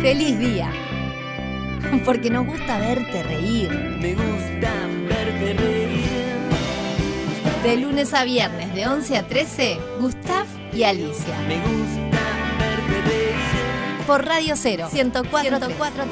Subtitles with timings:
[0.00, 0.72] feliz día.
[2.04, 3.70] Porque nos gusta verte reír.
[3.70, 4.72] Me gusta
[5.08, 6.00] verte reír.
[7.62, 11.38] De lunes a viernes, de 11 a 13, Gustav y Alicia.
[11.46, 12.18] Me gusta
[12.58, 14.06] verte reír.
[14.06, 16.06] Por Radio Cero, 104.3.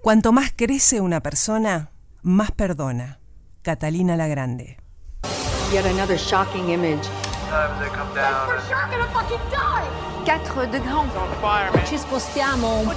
[0.00, 3.20] Cuanto más crece una persona, más perdona.
[3.62, 4.81] Catalina la Grande.
[5.72, 7.02] Yet another shocking image.
[7.48, 8.60] Sometimes they come down and
[11.40, 11.88] 4 degrés.
[11.88, 12.92] Ci spostiamo un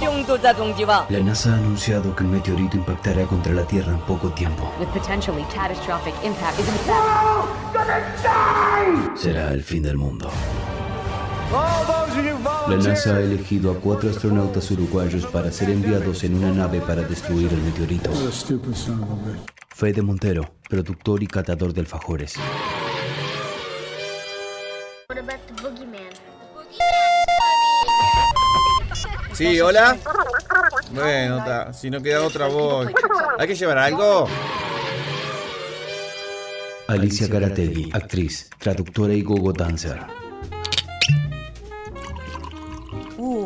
[1.08, 4.70] La NASA ha anunciado que un meteorito impactará contra la Tierra en poco tiempo.
[4.78, 7.56] With potentially catastrophic impact is in fact
[9.16, 10.30] Será el fin del mundo.
[11.50, 17.02] La NASA ha elegido a cuatro astronautas uruguayos para ser enviados en una nave para
[17.02, 18.10] destruir el meteorito.
[19.68, 22.34] Fede Montero, productor y catador de alfajores.
[29.32, 29.96] Sí, hola.
[30.92, 32.92] Bueno, ta, si no queda otra voy.
[33.38, 34.26] ¿Hay que llevar algo?
[36.88, 40.25] Alicia Karategui, actriz, traductora y gogo dancer.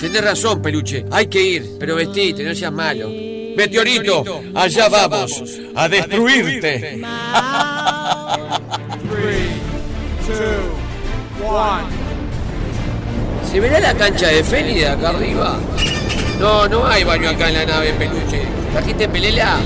[0.00, 1.04] Tenés razón, peluche.
[1.10, 3.08] Hay que ir, pero vestite, no seas malo.
[3.56, 5.42] Meteorito, allá vamos,
[5.74, 7.00] a destruirte.
[13.50, 15.58] ¿Se verá la cancha de Feli de acá arriba?
[16.38, 18.42] No, no hay baño acá en la nave, peluche.
[18.72, 19.58] ¿Trajiste pelela?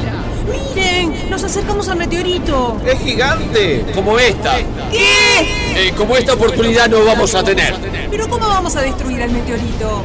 [0.74, 1.28] ¡Miren!
[1.28, 2.80] ¡Nos acercamos al meteorito!
[2.86, 3.84] ¡Es gigante!
[3.94, 4.58] Como esta.
[4.92, 5.88] ¿Qué?
[5.88, 7.74] Eh, como esta oportunidad no vamos a tener.
[8.10, 10.04] ¿Pero cómo vamos a destruir al meteorito?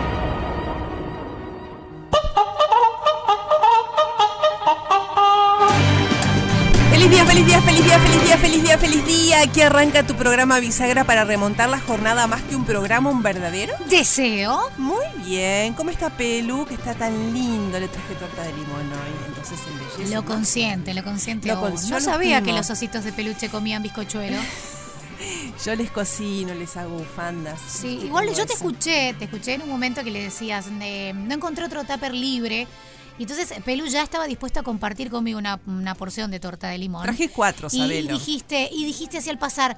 [9.41, 13.73] Aquí arranca tu programa Bisagra para remontar la jornada más que un programa, un verdadero.
[13.89, 14.69] Deseo.
[14.77, 15.73] Muy bien.
[15.73, 16.65] ¿Cómo está Pelu?
[16.67, 17.79] Que está tan lindo.
[17.79, 19.25] Le traje torta de limón hoy.
[19.27, 20.13] Entonces embellece.
[20.15, 20.31] Lo más.
[20.31, 21.47] consiente, lo consiente.
[21.47, 24.37] Lo con- yo no lo sabía que los ositos de peluche comían bizcochuelo.
[25.63, 27.59] Yo les cocino, les hago bufandas.
[27.67, 31.35] Sí, igual yo te escuché, te escuché en un momento que le decías, eh, no
[31.35, 32.67] encontré otro tupper libre.
[33.19, 36.77] Y entonces Pelu ya estaba dispuesto a compartir conmigo una, una porción de torta de
[36.77, 37.03] limón.
[37.03, 38.13] Traje cuatro, y sabelo.
[38.13, 39.77] dijiste, y dijiste así al pasar,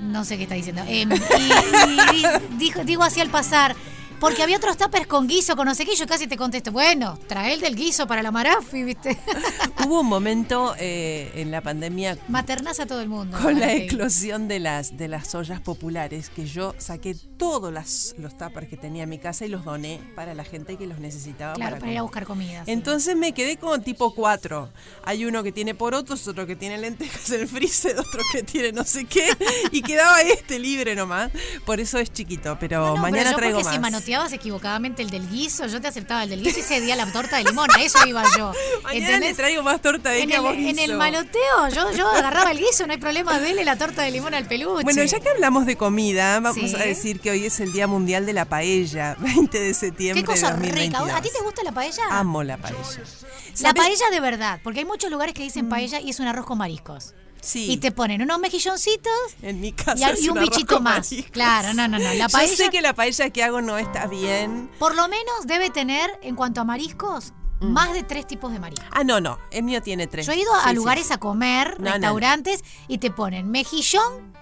[0.00, 2.26] no sé qué está diciendo, em, y, y- y
[2.58, 3.74] dijo, digo así al pasar,
[4.20, 6.72] porque había otros tuppers con guiso, con no sé qué, y yo casi te contesto,
[6.72, 9.18] bueno, trae el del guiso para la marafi, ¿viste?
[9.86, 13.38] Hubo un momento eh, en la pandemia Maternás a todo el mundo.
[13.40, 18.36] con la eclosión de las de las ollas populares que yo saqué todos las, los
[18.36, 21.54] tuppers que tenía en mi casa y los doné para la gente que los necesitaba
[21.54, 22.64] Claro, para para ir a buscar comida.
[22.64, 22.72] sí.
[22.72, 24.70] Entonces me quedé como tipo cuatro.
[25.04, 28.72] Hay uno que tiene porotos, otro que tiene lentejas en el freezer, otro que tiene
[28.72, 29.28] no sé qué.
[29.70, 31.30] Y quedaba este libre nomás.
[31.64, 33.74] Por eso es chiquito, pero No, no, mañana pero yo traigo más.
[34.08, 36.96] Si manoteabas equivocadamente el del guiso, yo te aceptaba el del guiso y ese día
[36.96, 38.52] la torta de limón, a eso iba yo.
[38.82, 39.30] Mañana ¿Entendés?
[39.30, 40.96] le traigo más torta de en el, vos en el guiso.
[40.96, 44.46] maloteo, yo, yo agarraba el guiso, no hay problema, dele la torta de limón al
[44.46, 44.82] peluche.
[44.84, 46.74] Bueno, ya que hablamos de comida, vamos Sí.
[46.74, 50.26] a decir que hoy es el Día Mundial de la Paella, 20 de septiembre Qué
[50.26, 51.02] cosa de 2022.
[51.04, 51.16] rica.
[51.16, 52.02] ¿A ti te gusta la paella?
[52.10, 52.78] Amo la paella.
[52.78, 53.74] La ¿Sabes?
[53.74, 56.56] paella de verdad, porque hay muchos lugares que dicen paella y es un arroz con
[56.58, 57.12] mariscos.
[57.40, 57.70] Sí.
[57.70, 59.12] Y te ponen unos mejilloncitos
[59.42, 61.08] En mi casa y, y un bichito más.
[61.30, 62.04] Claro, no, no, no.
[62.14, 64.70] La Yo paella, sé que la paella que hago no está bien.
[64.78, 68.88] por lo menos, debe tener, en cuanto a mariscos, más de tres tipos de mariscos.
[68.92, 69.38] Ah, no, no.
[69.50, 70.26] El mío tiene tres.
[70.26, 71.12] Yo he ido Sí, a lugares sí.
[71.12, 74.32] a comer, No, no, restaurantes, y te ponen mejillón,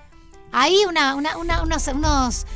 [0.52, 2.46] ahí una, una- una- unos, unos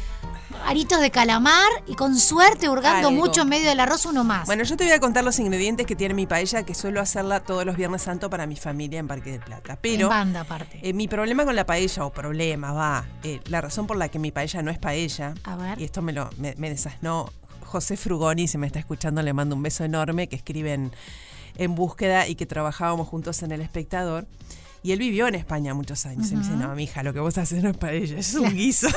[0.66, 3.20] aritos de calamar y con suerte hurgando Algo.
[3.26, 4.46] mucho en medio del arroz uno más.
[4.46, 7.40] Bueno, yo te voy a contar los ingredientes que tiene mi paella, que suelo hacerla
[7.40, 9.78] todos los Viernes Santo para mi familia en Parque del Plata.
[9.80, 10.78] Pero en banda aparte.
[10.82, 14.18] eh, mi problema con la paella, o problema, va, eh, la razón por la que
[14.18, 15.80] mi paella no es paella, A ver.
[15.80, 17.30] y esto me lo me, me desasnó
[17.64, 20.92] José Frugoni, si me está escuchando le mando un beso enorme, que escribe en,
[21.56, 24.26] en búsqueda y que trabajábamos juntos en El Espectador.
[24.82, 26.30] Y él vivió en España muchos años.
[26.30, 28.88] Y me dice, no, mija, lo que vos haces no es paella, es un guiso.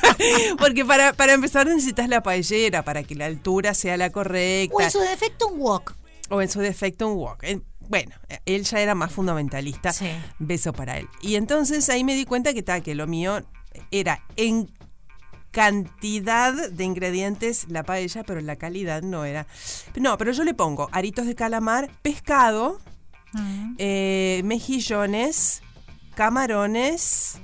[0.58, 4.76] Porque para, para empezar necesitas la paellera, para que la altura sea la correcta.
[4.76, 5.94] O en su defecto un wok.
[6.30, 7.44] O en su defecto un wok.
[7.88, 8.14] Bueno,
[8.46, 9.92] él ya era más fundamentalista.
[9.92, 10.10] Sí.
[10.38, 11.08] Beso para él.
[11.20, 13.42] Y entonces ahí me di cuenta que, ta, que lo mío
[13.90, 14.70] era en
[15.50, 19.46] cantidad de ingredientes la paella, pero la calidad no era.
[19.94, 22.80] No, pero yo le pongo aritos de calamar, pescado,
[23.78, 25.62] Eh, mejillones,
[26.14, 27.40] camarones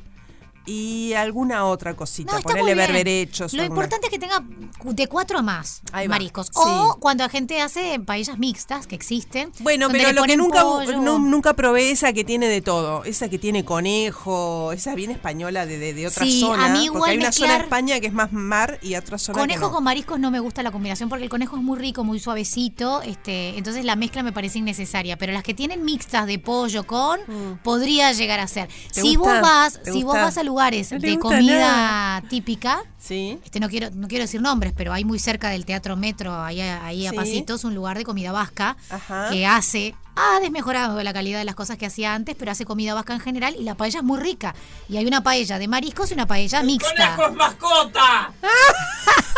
[0.73, 2.37] y alguna otra cosita.
[2.37, 3.53] No, Ponerle berberechos.
[3.55, 4.43] Lo alguna- importante es que tenga
[4.85, 6.47] de cuatro a más mariscos.
[6.47, 6.53] sí.
[6.55, 9.51] O cuando la gente hace paellas mixtas, que existen.
[9.61, 10.63] Bueno, pero lo que nunca,
[10.97, 13.03] nu- nunca probé esa que tiene de todo.
[13.05, 16.67] Esa que tiene conejo, esa bien española de, de, de otra Sí, zona.
[16.67, 19.19] a mí porque igual hay una zona de España que es más mar y otra
[19.19, 19.73] zona que Conejo no.
[19.73, 23.03] con mariscos no me gusta la combinación porque el conejo es muy rico, muy suavecito,
[23.03, 25.17] este, entonces la mezcla me parece innecesaria.
[25.17, 27.19] Pero las que tienen mixtas de pollo con
[27.63, 28.69] podría llegar a ser.
[28.69, 28.93] Mm.
[28.95, 29.33] ¿Te Si gusta?
[29.33, 32.21] vos vas, ¿Te si vos vas a lugares No le de comida nada.
[32.29, 33.39] típica, Sí.
[33.45, 36.61] este no quiero, no quiero decir nombres, pero hay muy cerca del Teatro Metro, ahí,
[36.61, 37.17] a- ahí a Sí.
[37.17, 39.31] pasitos, un lugar de comida vasca Ajá.
[39.31, 42.93] que hace, ha desmejorado la calidad de las cosas que hacía antes, pero hace comida
[42.93, 44.55] vasca en general y la paella es muy rica.
[44.91, 47.17] Y hay una paella de mariscos y una paella mixta.
[47.17, 48.33] ¡Conejo es mascota!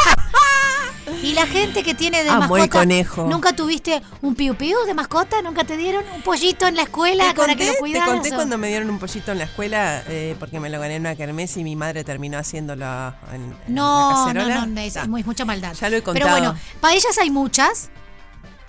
[1.22, 2.80] Y la gente que tiene de Amo el mascota.
[2.80, 3.26] conejo.
[3.28, 5.40] ¿Nunca tuviste un piu piu de mascota?
[5.40, 8.08] ¿Nunca te dieron un pollito en la escuela Te para que conté, lo te cuidaras?
[8.08, 10.96] conté o- cuando me dieron un pollito en la escuela eh, porque me lo gané
[10.96, 12.84] en una kermés y mi madre terminó haciéndolo
[13.32, 14.66] en, en No, la no, cacerola.
[14.66, 15.02] no, es, Ya.
[15.02, 15.74] es muy- mucha maldad.
[15.74, 16.30] Ya lo he Pero contado.
[16.38, 17.90] bueno, paellas hay muchas.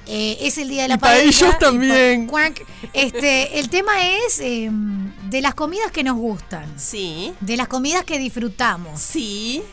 [0.06, 1.22] Eh, es el día de la Y paella.
[1.32, 2.30] paellas y también.
[2.94, 8.04] Este, el tema es eh, de las comidas que nos gustan, Sí, de las comidas
[8.04, 9.00] que disfrutamos.
[9.02, 9.64] sí.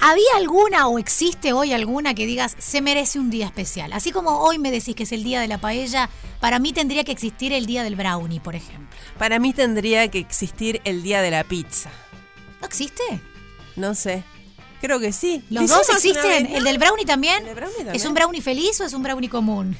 [0.00, 3.92] ¿Había alguna o existe hoy alguna que digas se merece un día especial?
[3.92, 6.08] Así como hoy me decís que es el día de la paella,
[6.40, 8.96] para mí tendría que existir el día del brownie, por ejemplo.
[9.18, 11.90] Para mí tendría que existir el día de la pizza.
[12.60, 13.02] ¿No existe?
[13.76, 14.24] No sé.
[14.80, 15.44] Creo que sí.
[15.50, 16.46] ¿Los ¿Lo dos existen?
[16.46, 17.40] ¿El del brownie también?
[17.40, 18.06] ¿El del brownie ¿Es también?
[18.08, 19.76] un brownie feliz o es un brownie común?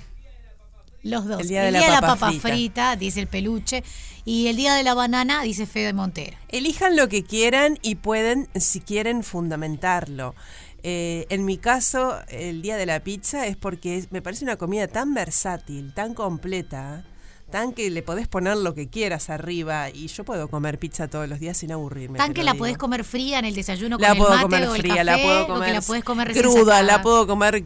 [1.03, 1.41] Los dos.
[1.41, 2.49] El día de la papa frita.
[2.49, 3.83] frita, dice el peluche.
[4.25, 6.37] Y el día de la banana, dice Fede Montero.
[6.49, 10.35] Elijan lo que quieran y pueden, si quieren, fundamentarlo.
[10.83, 14.89] Eh, en mi caso, el día de la pizza es porque me parece una comida
[14.89, 17.05] tan versátil, tan completa,
[17.51, 21.29] tan que le podés poner lo que quieras arriba y yo puedo comer pizza todos
[21.29, 22.17] los días sin aburrirme.
[22.19, 22.63] Tan te que lo la digo.
[22.63, 24.95] podés comer fría en el desayuno con La el puedo mate comer o el fría,
[24.97, 27.65] café, la puedo comer que la podés comer cruda, la puedo comer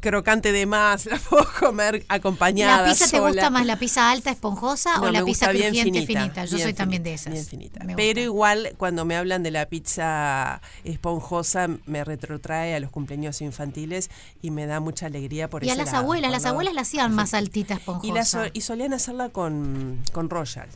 [0.00, 2.82] crocante de más, la puedo comer acompañada.
[2.82, 3.28] ¿La pizza te sola.
[3.32, 6.44] gusta más la pizza alta, esponjosa No, o la pizza crujiente finita, finita?
[6.46, 7.32] Yo soy también de esas.
[7.32, 7.84] bien finita.
[7.84, 13.40] Me Pero igual, cuando me hablan de la pizza esponjosa, me retrotrae a los cumpleaños
[13.42, 14.10] infantiles
[14.42, 16.80] y me da mucha alegría por Y a ese las lado, abuelas, las abuelas la
[16.82, 18.06] hacían más altita esponjosa.
[18.08, 20.68] y, la so- y solían hacerla con, con Royal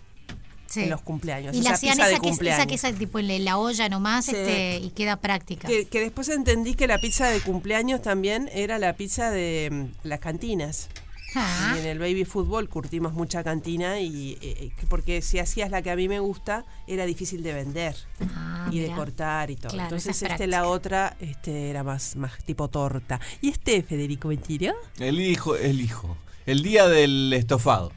[0.67, 0.82] Sí.
[0.85, 1.55] en los cumpleaños.
[1.56, 2.67] Y esa la hacían pizza de esa que, es- esa cumpleaños.
[2.82, 4.37] que es tipo en la olla nomás Sí.
[4.37, 5.67] este, y queda práctica.
[5.67, 10.06] Que, que después entendí que la pizza de cumpleaños también era la pizza de mm,
[10.06, 10.88] las cantinas.
[11.35, 11.75] Ah.
[11.76, 15.81] Y en el baby fútbol curtimos mucha cantina y eh, eh, porque si hacías la
[15.82, 17.94] que a mí me gusta era difícil de vender
[18.35, 19.70] Ah, y de cortar y todo.
[19.73, 23.20] Claro, Entonces es este la otra este era más más tipo torta.
[23.43, 24.75] ¿Y este Federico Mentira?
[24.99, 26.17] El hijo, el hijo.
[26.47, 27.93] El día del estofado.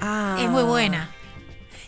[0.00, 0.36] Ah.
[0.40, 1.10] Es muy buena.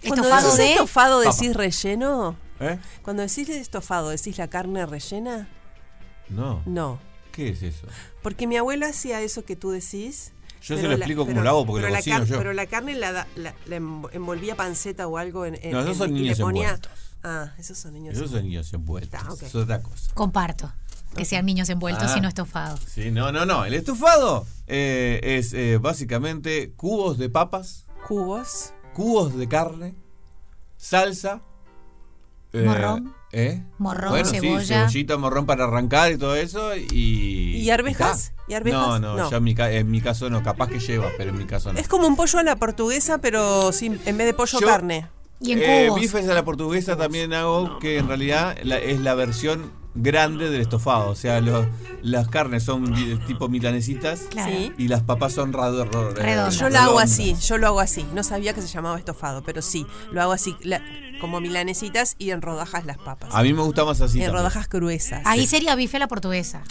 [0.06, 0.72] Cuando Estofado decís de...
[0.72, 1.36] estofado Papa.
[1.36, 2.36] decís relleno.
[2.60, 2.78] ¿Eh?
[3.02, 5.48] Cuando decís estofado decís la carne rellena.
[6.28, 6.62] No.
[6.66, 6.98] No.
[7.32, 7.86] ¿Qué es eso?
[8.22, 10.32] Porque mi abuela hacía eso que tú decís.
[10.62, 12.38] Yo se lo la- explico cómo pero- lo hago porque pero lo la cocino yo.
[12.38, 15.54] Pero la carne la, da- la- la env- envolvía panceta o algo en.
[15.62, 16.92] en- No, esos en- son y le niños ponía- envueltos.
[17.22, 18.50] Ah, esos son niños Esos son envueltos.
[18.50, 19.20] niños envueltos.
[19.22, 19.42] Ah, ok.
[19.42, 20.12] Es otra cosa.
[20.14, 20.72] Comparto.
[21.16, 22.18] Que sean niños envueltos Ah.
[22.18, 22.80] y no estofados.
[22.80, 23.64] Sí, no, no, no.
[23.64, 28.72] El estofado eh, es eh, básicamente cubos de papas, Cubos.
[28.94, 29.94] cubos de carne,
[30.76, 31.42] salsa.
[32.52, 33.14] eh, Morrón.
[33.32, 33.62] ¿Eh?
[33.78, 34.60] Morrón, bueno, cebolla.
[34.60, 36.74] Sí, cebollita, morrón para arrancar y todo eso.
[36.76, 38.24] ¿Y, ¿Y arvejas?
[38.30, 38.42] está.
[38.48, 38.80] ¿Y arvejas?
[38.80, 39.30] No, no, No.
[39.30, 40.42] ya en mi, ca- en mi caso no.
[40.42, 41.78] Capaz que lleva, pero en mi caso no.
[41.78, 45.06] Es como un pollo a la portuguesa, pero sin, en vez de pollo Yo- carne.
[45.40, 46.00] Y en Eh, cubos.
[46.00, 50.60] bifes a la portuguesa también hago, que en realidad la- es la versión grande del
[50.60, 51.10] estofado.
[51.10, 51.66] O sea, los-
[52.02, 52.94] las carnes son
[53.26, 54.52] tipo milanesitas Claro.
[54.78, 55.52] Y las papas son
[56.14, 56.56] Redondas.
[56.58, 58.06] Yo lo hago así, yo lo hago así.
[58.14, 60.82] No sabía que se llamaba estofado, pero sí, lo hago así, la-
[61.20, 63.30] como milanesitas y en rodajas las papas.
[63.34, 64.18] A mí me gusta más así.
[64.20, 64.32] en también.
[64.32, 65.20] rodajas gruesas.
[65.26, 66.62] Ahí sería bife a la portuguesa.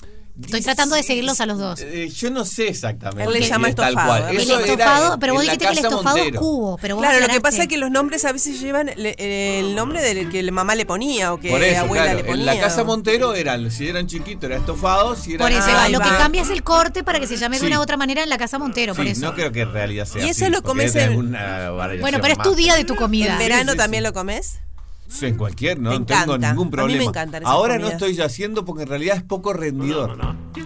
[0.43, 1.79] Estoy tratando de seguirlos a los dos.
[1.81, 3.23] Eh, yo no sé exactamente.
[3.23, 4.07] Él le llama es tal estofado.
[4.23, 4.35] cual.
[4.35, 6.39] El era estofado, pero vos la dijiste que el estofado es Montero.
[6.41, 6.77] cubo.
[6.81, 9.75] Pero vos Claro, lo que pasa es que los nombres a veces llevan le- el
[9.75, 12.39] nombre del que la mamá le ponía o que Por eso, abuela claro, le ponía.
[12.39, 15.89] en la casa Montero eran, si eran chiquitos era estofado, si eran Por eso, Ah,
[15.89, 18.23] lo que cambia es el corte para que se llame de una u otra manera
[18.23, 19.21] en la casa Montero, por eso.
[19.21, 21.15] no creo que en realidad sea ¿Y eso así, lo comes es en-
[21.99, 23.33] Bueno, pero es tu día de tu comida.
[23.33, 24.07] ¿En verano sí, también sí.
[24.07, 24.59] lo comes?
[25.11, 27.03] Sí, en cualquier, no Me tengo ningún A mí me problema.
[27.03, 30.15] encantan esas Ahora no estoy haciendo porque en realidad es poco rendidor.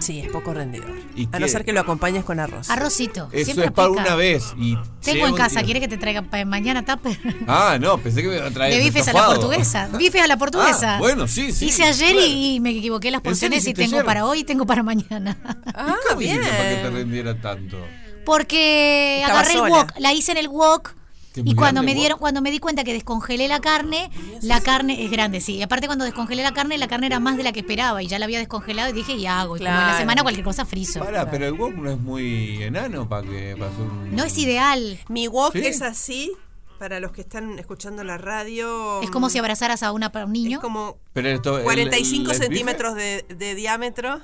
[0.00, 0.92] Sí, es poco rendidor.
[1.16, 2.68] ¿Y A no ser que lo acompañes con arroz.
[2.68, 3.30] Arrocito.
[3.32, 4.02] Eso siempre es para pica.
[4.02, 4.52] una vez.
[4.58, 7.18] Y Tengo en casa, ¿quiere que te traiga mañana tupper?
[7.48, 9.88] Ah, no, pensé que me iba a traer De bifes a la portuguesa.
[9.98, 10.96] Bifes a la portuguesa.
[10.96, 11.66] Ah, bueno, sí, sí.
[11.66, 12.26] Hice ayer claro.
[12.26, 14.04] y, y me equivoqué las ¿En serio porciones y tengo ayer?
[14.04, 15.38] para hoy y tengo para mañana.
[15.74, 16.50] Ah, ¿Cómo hiciste bien.
[16.54, 17.78] para que te rendiera tanto?
[18.26, 19.66] Porque Estaba agarré sola.
[19.66, 20.94] el wok, la hice en el wok.
[21.36, 24.10] Y cuando grande me dieron, cuando me di cuenta que descongelé la carne,
[24.42, 25.54] la carne es grande, sí.
[25.56, 28.06] Y aparte cuando descongelé la carne, la carne era más de la que esperaba y
[28.06, 29.56] ya la había descongelado y dije, y hago.
[29.56, 29.98] Y como en la Claro.
[29.98, 31.00] semana cualquier cosa friso.
[31.00, 34.14] Para, pero el wok no es muy enano para que para un...
[34.14, 34.98] No es ideal.
[35.08, 35.60] Mi wok ¿Sí?
[35.66, 36.32] es así,
[36.78, 39.00] para los que están escuchando la radio.
[39.02, 40.58] Es como si abrazaras a una para un niño.
[40.58, 44.20] Es como Pero esto, el- 45 el- el bife centímetros de, de diámetro.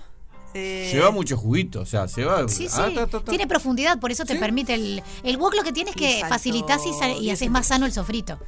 [0.55, 2.49] Eh, Lleva mucho juguito, o sea, lleva...
[2.49, 3.31] Sí, sí, Ah, ta, ta, ta.
[3.31, 4.39] tiene profundidad, por eso te Sí.
[4.39, 5.03] permite el...
[5.23, 8.39] El wok lo que tiene es que facilitas y, y haces más sano el sofrito.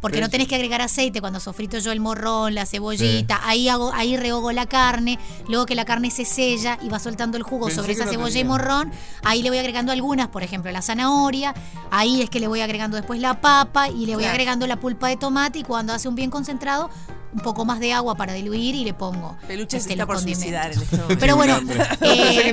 [0.00, 3.68] Porque Pero no tenés que agregar aceite cuando sofrito yo el morrón, la cebollita, ahí
[3.68, 7.42] hago, ahí rehogo la carne, luego que la carne se sella y va soltando el
[7.42, 8.90] jugo Pensé sobre esa cebolla y morrón,
[9.24, 11.52] ahí le voy agregando algunas, por ejemplo la zanahoria,
[11.90, 14.30] ahí es que le voy agregando después la papa y le voy Claro.
[14.32, 16.88] agregando la pulpa de tomate y cuando hace un bien concentrado,
[17.32, 20.72] un poco más de agua para diluir y le pongo Peluche este, está por suicidar
[20.72, 21.18] en.
[21.18, 21.58] Pero bueno,
[22.00, 22.52] eh,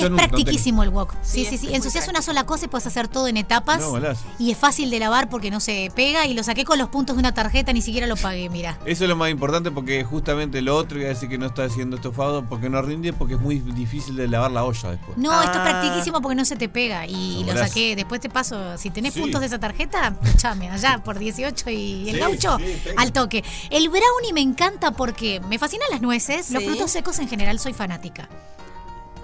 [0.00, 1.14] es, practiquísimo el wok.
[1.22, 1.74] Sí, Sí, sí, sí.
[1.74, 3.80] Ensucias una sola cosa y puedes hacer todo en etapas.
[3.80, 3.98] No,
[4.38, 6.26] y es fácil de lavar porque no se pega.
[6.26, 8.78] Y lo saqué con los puntos de una tarjeta, ni siquiera lo pagué, mira.
[8.84, 11.64] Eso es lo más importante porque justamente lo otro iba a decir que no está
[11.64, 15.16] haciendo estofado porque no rinde porque es muy difícil de lavar la olla después.
[15.16, 15.62] No, esto es Ah.
[15.64, 17.06] practiquísimo porque no se te pega.
[17.06, 17.96] Y No, lo saqué.
[17.96, 18.76] Después te paso.
[18.78, 19.20] Si tenés Sí.
[19.20, 22.58] puntos de esa tarjeta, escuchame, allá por 18 y el Sí, gaucho,
[22.96, 23.39] al toque.
[23.70, 26.50] El brownie me encanta porque me fascinan las nueces.
[26.50, 28.28] Los frutos secos en general soy fanática.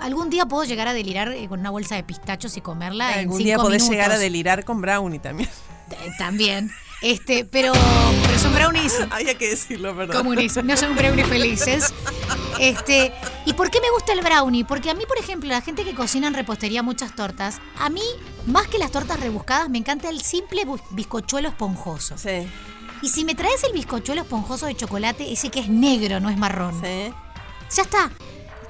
[0.00, 3.20] Algún día puedo llegar a delirar eh, con una bolsa de pistachos y comerla en
[3.20, 3.90] Algún cinco día podés minutos.
[3.90, 5.48] llegar a delirar con brownie también.
[6.18, 6.70] También.
[7.02, 7.72] Este, pero,
[8.26, 10.26] pero son brownies Había que decirlo, perdón.
[10.64, 11.92] no son brownies felices.
[12.58, 13.12] Este,
[13.44, 14.64] ¿y por qué me gusta el brownie?
[14.64, 18.02] Porque a mí, por ejemplo, la gente que cocina en repostería muchas tortas, a mí,
[18.46, 22.16] más que las tortas rebuscadas, me encanta el simple bizcochuelo esponjoso.
[22.16, 22.48] Sí,
[23.02, 26.36] Y si me traes el bizcochuelo esponjoso de chocolate, ese que es negro, no es
[26.36, 26.80] marrón.
[26.82, 27.12] sí.
[27.74, 28.10] Ya está.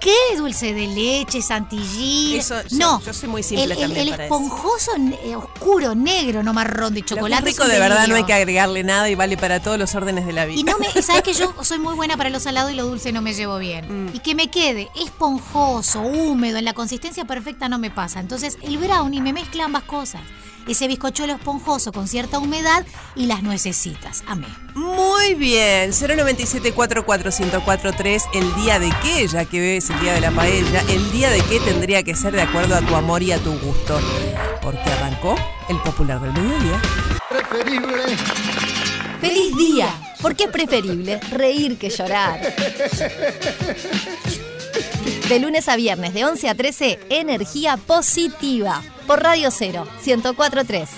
[0.00, 2.36] ¿Qué dulce de leche, chantilly?
[2.36, 3.00] Eso, no.
[3.00, 4.92] yo soy muy simple el, también el esponjoso
[5.24, 7.50] eh, oscuro, negro, no marrón de Lo chocolate.
[7.50, 10.26] es rico de verdad no hay que agregarle nada y vale para todos los órdenes
[10.26, 10.60] de la vida.
[10.60, 13.12] Y no me, sabes que yo soy muy buena para lo salado y lo dulce
[13.12, 14.06] no me llevo bien.
[14.06, 14.14] Mm.
[14.16, 18.20] Y que me quede esponjoso, húmedo, en la consistencia perfecta no me pasa.
[18.20, 20.20] Entonces el brownie me mezcla ambas cosas.
[20.66, 24.24] Ese bizcochuelo esponjoso con cierta humedad y las nuecesitas.
[24.26, 24.46] Amé.
[24.74, 30.82] Muy bien, 097-44-1043, el día de qué, ya que es el día de la paella,
[30.88, 33.56] el día de qué tendría que ser de acuerdo a tu amor y a tu
[33.58, 34.00] gusto.
[34.60, 35.36] Porque arrancó
[35.68, 36.82] el popular del mediodía.
[39.20, 39.88] ¡Feliz día!
[40.20, 42.40] Porque es preferible reír que llorar.
[45.28, 48.80] De lunes a viernes, de 11 a 13, energía positiva.
[49.08, 50.88] Por Radio 0, 1043.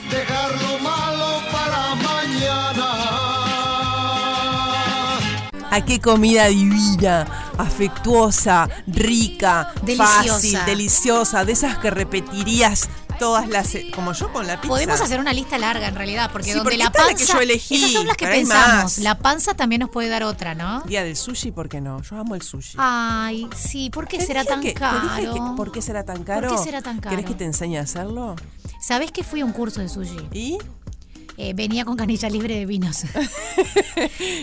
[5.71, 10.33] ¿A qué comida divina, afectuosa, rica, Deliciosa.
[10.33, 13.77] fácil, deliciosa, de esas que repetirías todas las...
[13.95, 14.69] Como yo con la pizza.
[14.69, 17.17] Podemos hacer una lista larga en realidad, porque Sí, donde porque la es la panza.
[17.27, 18.83] que yo elegí, esas son las que pensamos.
[18.85, 18.99] más.
[18.99, 20.83] La panza también nos puede dar otra, ¿no?
[20.83, 22.03] Día del sushi, ¿por qué no?
[22.03, 22.77] Yo amo el sushi.
[22.79, 25.35] Ay, sí, ¿por qué Te será tan que- te dije caro?
[25.35, 26.49] que- ¿Por qué será tan caro?
[26.51, 27.11] qué será tan caro?
[27.11, 28.37] ¿Querés que te enseñe a hacerlo?
[28.81, 30.29] ¿Sabés que fui a un curso de sushi?
[30.33, 30.59] ¿Y?
[31.41, 33.05] Eh, venía con canilla libre de vinos.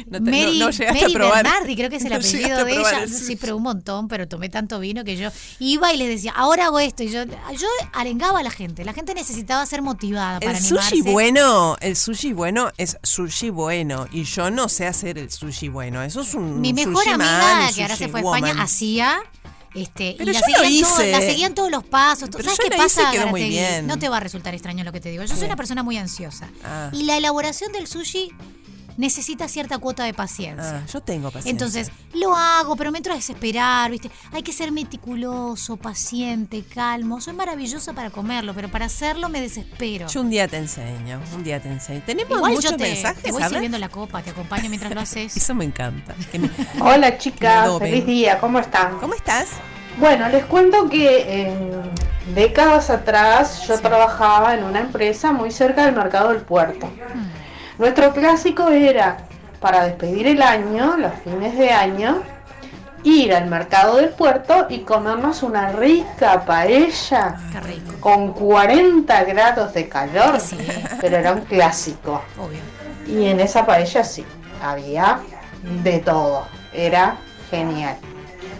[0.07, 1.43] No, te- Mary, no, no llegaste Mary a probar.
[1.43, 3.03] Bernardi, creo que es el apellido de ella.
[3.03, 6.31] el Sí, pero un montón, pero tomé tanto vino que yo iba y les decía,
[6.35, 7.03] ahora hago esto.
[7.03, 8.83] Y yo, yo arengaba a la gente.
[8.85, 10.89] La gente necesitaba ser motivada para El animarse.
[10.97, 15.67] sushi bueno, el sushi bueno es sushi bueno y yo no sé hacer el sushi
[15.69, 16.01] bueno.
[16.03, 18.23] Eso es un Mi mejor sushi amiga, man, que ahora se fue a.
[18.23, 19.17] España, hacía.
[19.75, 21.11] Este, Pero y la yo lo seguían, todo- hice.
[21.11, 22.29] la seguían todos los pasos.
[22.31, 23.85] Pero ¿Sabes yo qué lo pasa, muy bien.
[23.87, 25.23] No te va a resultar extraño lo que te digo.
[25.25, 26.49] Yo soy una persona muy ansiosa.
[26.63, 26.89] Ah.
[26.93, 28.31] Y la elaboración del sushi
[28.97, 30.81] necesita cierta cuota de paciencia.
[30.83, 31.51] Ah, yo tengo paciencia.
[31.51, 34.09] Entonces, lo hago, pero me entro a desesperar, ¿viste?
[34.31, 37.19] Hay que ser meticuloso, paciente, calmo.
[37.21, 40.07] Soy maravillosa para comerlo, pero para hacerlo me desespero.
[40.07, 42.01] Yo un día te enseño, un día te enseño.
[42.05, 43.53] Tenemos Igual muchos yo te, mensajes, te voy ¿sabes?
[43.53, 45.35] sirviendo la copa, te acompaño mientras lo haces.
[45.37, 46.15] Eso me encanta.
[46.31, 46.49] que me-
[46.81, 48.97] Hola chicas, feliz día, ¿cómo están?
[48.99, 49.49] ¿Cómo estás?
[49.97, 55.95] Bueno, les cuento que en décadas atrás yo trabajaba en una empresa muy cerca del
[55.95, 56.89] mercado del puerto.
[57.77, 59.17] Nuestro clásico era,
[59.59, 62.21] para despedir el año, los fines de año,
[63.03, 67.37] ir al mercado del puerto y comernos una rica paella
[67.99, 70.57] con 40 grados de calor, Sí,
[71.01, 72.21] pero era un clásico.
[72.37, 72.59] obvio.
[73.07, 74.25] Y en esa paella sí,
[74.63, 75.19] había
[75.83, 76.47] de todo.
[76.73, 77.17] Era
[77.51, 77.97] genial.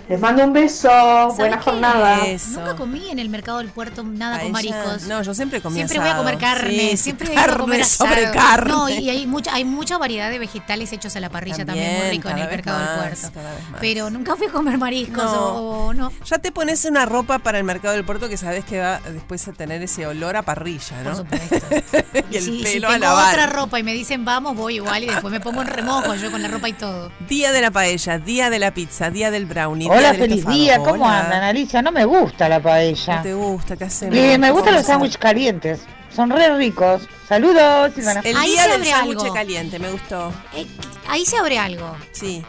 [0.07, 0.89] Les mando un beso,
[1.35, 2.27] buena jornada.
[2.27, 2.59] Eso.
[2.59, 5.03] Nunca comí en el mercado del puerto nada con mariscos.
[5.07, 7.81] No, yo siempre comí Siempre voy a comer carne, Sí, siempre voy a carne comer
[7.81, 8.09] asado.
[8.11, 8.69] sobre carne.
[8.71, 12.09] No, y hay mucha, hay mucha variedad de vegetales hechos a la parrilla también, muy
[12.11, 13.39] rico en el mercado del puerto.
[13.81, 15.31] Pero nunca fui a comer mariscos No.
[15.33, 16.11] o, o no.
[16.23, 19.47] Ya te pones una ropa para el mercado del puerto que sabes que va después
[19.47, 21.15] a tener ese olor a parrilla, ¿no?
[21.23, 21.67] Por supuesto.
[22.31, 23.33] y el si, si pelo a tengo lavar.
[23.33, 26.29] otra ropa y me dicen vamos, voy igual y después me pongo en remojo yo
[26.31, 27.11] con la ropa y todo.
[27.27, 29.89] Día de la paella, día de la pizza, día del brownie.
[29.97, 30.57] Hola, feliz estofado.
[30.57, 31.19] día, ¿cómo Hola.
[31.21, 31.81] andan, Alicia?
[31.81, 33.21] No me gusta la ¿No paella.
[33.21, 33.75] te gusta?
[33.75, 34.15] ¿Qué hacemos?
[34.17, 35.79] Eh, me ¿Qué gustan los sándwiches calientes.
[36.15, 37.01] Son re ricos.
[37.27, 38.21] Saludos, Silvana.
[38.23, 40.31] El Ahí día se del sándwich caliente, me gustó.
[40.53, 40.65] Eh,
[41.07, 41.95] ahí se abre algo.
[42.11, 42.43] Sí.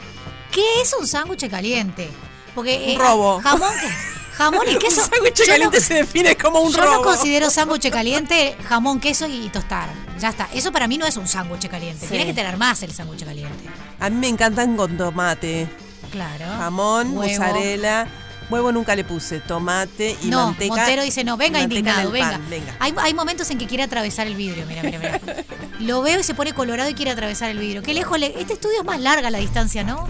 [0.53, 2.09] ¿Qué es un sándwich caliente?
[2.55, 3.41] Porque Un robo.
[3.43, 3.73] jamón,
[4.35, 5.03] jamón y queso.
[5.03, 6.93] Un sándwich yo no- caliente se define como un yo robo.
[6.97, 9.89] no considero sándwich caliente jamón, queso y tostar.
[10.21, 10.49] Ya está.
[10.55, 12.03] Eso para mí no es un sándwich caliente.
[12.07, 12.11] Sí.
[12.11, 13.65] Tiene que tener más el sándwich caliente.
[13.99, 15.69] A mí me encantan con tomate,
[16.17, 16.47] Claro.
[16.47, 17.31] jamón, Huevo.
[17.31, 18.07] mozzarella.
[18.49, 20.77] Huevo nunca le puse, tomate y no, manteca.
[20.77, 22.41] Montero dice no, venga indignado, venga.
[22.49, 22.77] venga.
[22.79, 25.21] Hay, hay momentos en que quiere atravesar el vidrio, mira, mira, mira.
[25.81, 27.83] Lo veo y se pone colorado y quiere atravesar el vidrio.
[27.83, 28.41] Qué lejos le...
[28.41, 30.07] Este estudio es más larga la distancia, ¿no?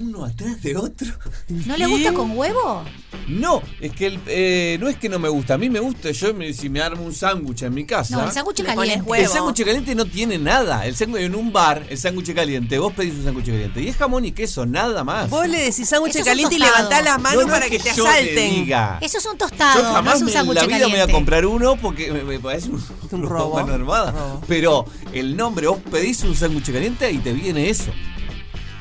[0.00, 1.08] Uno atrás de otro.
[1.48, 2.84] ¿No le gusta con huevo?
[3.26, 5.54] No, es que el, eh, no es que no me gusta.
[5.54, 6.10] A mí me gusta.
[6.12, 8.16] Yo me- si me armo un sándwich en mi casa.
[8.16, 9.02] No, el sándwich caliente.
[9.02, 9.14] huevo.
[9.24, 10.86] El sándwich caliente no tiene nada.
[10.86, 13.96] El sándwich en un bar, el sándwich caliente, vos pedís un sándwich caliente y es
[13.96, 15.28] jamón y queso, nada más.
[15.30, 17.94] Vos le decís sándwich caliente y levantás las manos No, no para es que te
[17.94, 18.50] yo le asalten.
[18.54, 18.98] diga.
[19.00, 20.96] Eso es un tostado, Yo no jamás es un en sándwich la vida caliente.
[20.96, 23.50] me voy a comprar uno porque me, me parece un, Un robo.
[23.50, 24.12] Bueno, armada.
[24.12, 24.42] Robo.
[24.46, 27.90] Pero el nombre, vos pedís un sándwich caliente y te viene eso.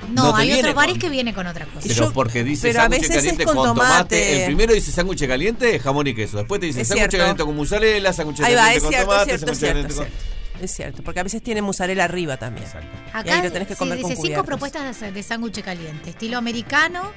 [0.09, 1.79] No, hay otros bares con- que viene con otra cosa.
[1.87, 3.91] Pero Yo- porque dice sándwich caliente con con, tomate.
[3.93, 4.39] tomate.
[4.39, 6.37] El primero dice sándwich caliente, jamón y queso.
[6.37, 9.17] Después te dice sándwich caliente con mozzarella, sándwich Ahí va, caliente es con cierto, es
[9.17, 10.05] tomate, cierto, es sándwich cierto, caliente es con...
[10.07, 10.37] cierto.
[10.59, 12.65] Es cierto, porque a veces tiene mozzarella arriba también.
[12.65, 12.87] Exacto.
[13.05, 14.45] Y Acá ahí lo tenés que sí, comer con dice cinco cubiertos.
[14.47, 17.11] propuestas de, de sándwich caliente, estilo americano.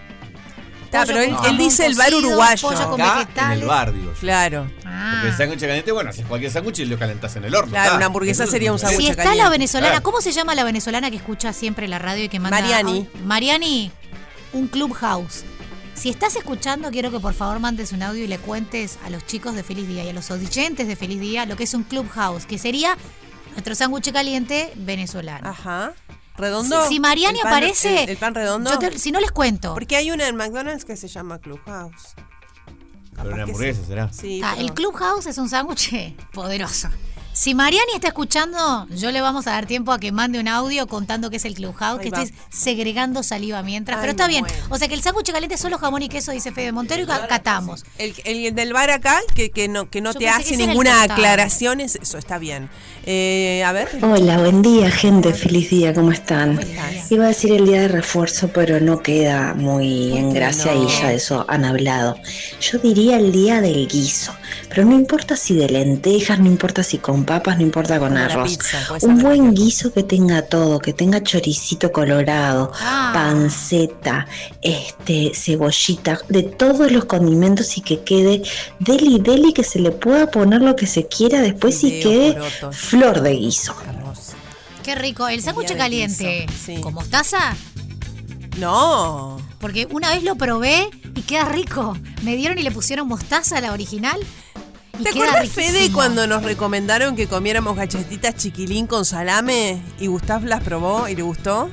[0.90, 2.68] Está, pollo pero él- dice el bar uruguayo.
[2.68, 3.60] pollo con Acá en vegetales.
[3.60, 4.18] el bar, digo yo.
[4.20, 4.70] Claro.
[4.84, 5.10] Ah.
[5.14, 7.70] Porque el sándwich caliente, bueno, haces cualquier sándwich y lo calentás en el horno.
[7.70, 7.96] Claro, está.
[7.96, 8.96] una hamburguesa sería un caliente.
[9.02, 9.44] Si sándwich está caliente.
[9.44, 10.02] la venezolana, Claro.
[10.02, 12.60] ¿cómo se llama la venezolana que escucha siempre la radio y que manda?
[12.60, 13.08] Mariani.
[13.24, 13.90] Mariani,
[14.52, 15.44] un clubhouse.
[15.94, 19.24] Si estás escuchando, quiero que por favor mandes un audio y le cuentes a los
[19.26, 21.84] chicos de Feliz Día y a los oyentes de Feliz Día lo que es un
[21.84, 22.96] clubhouse, que sería
[23.52, 25.48] nuestro sándwich caliente venezolano.
[25.48, 25.92] Ajá.
[26.40, 26.82] ¿Redondo?
[26.82, 28.70] Si, si Mariani ¿El pan- aparece, ¿El, el pan redondo?
[28.70, 29.74] yo te- si no les cuento.
[29.74, 32.14] Porque hay una en McDonald's que se llama Clubhouse.
[33.16, 33.86] Pero una hamburguesa sí.
[33.86, 34.12] será.
[34.12, 35.92] Sí, Ah, pero- el Clubhouse es un sándwich
[36.32, 36.88] poderoso.
[37.32, 40.88] Si Mariani está escuchando, yo le vamos a dar tiempo a que mande un audio
[40.88, 42.22] contando qué es el Clubhouse, Ahí que va.
[42.22, 43.96] estoy segregando saliva mientras.
[43.96, 44.42] Ay, pero está bien.
[44.42, 44.56] muero.
[44.68, 47.06] O sea que el sándwich caliente es solo jamón y queso, dice Fede Montero, y
[47.06, 47.84] ca- catamos.
[47.98, 51.80] El, el del bar acá, que, que no, que no Yo te hace ninguna aclaración,
[51.80, 52.68] es- eso está bien.
[53.06, 53.88] Eh, a ver.
[54.02, 55.32] Hola, buen día, gente.
[55.32, 56.56] Feliz día, ¿cómo están?
[56.56, 57.04] Feliz día.
[57.10, 60.84] Iba a decir el día de refuerzo, pero no queda muy en qué gracia no?
[60.84, 62.16] y ya de eso han hablado.
[62.60, 64.34] Yo diría el día del guiso,
[64.68, 68.24] pero no importa si de lentejas, no importa si con papas, no importa con Como
[68.24, 68.50] arroz.
[68.56, 73.12] pizza, ser Un buen guiso que tenga todo, que tenga choricito colorado, Ah.
[73.14, 74.26] panceta,
[74.62, 78.42] este, cebollita, de todos los condimentos y que quede
[78.80, 82.76] deli deli, que se le pueda poner lo que se quiera después y quede porotos.
[82.76, 83.74] flor de guiso.
[84.82, 85.28] Qué rico.
[85.28, 86.80] El sándwich caliente sí.
[86.80, 87.54] con mostaza,
[88.58, 89.40] No.
[89.60, 91.96] porque una vez lo probé y queda rico.
[92.22, 94.18] Me dieron y le pusieron mostaza a la original.
[95.02, 100.62] ¿Te acuerdas, Fede, cuando nos recomendaron que comiéramos galletitas chiquilín con salame y Gustav las
[100.62, 101.70] probó y le gustó?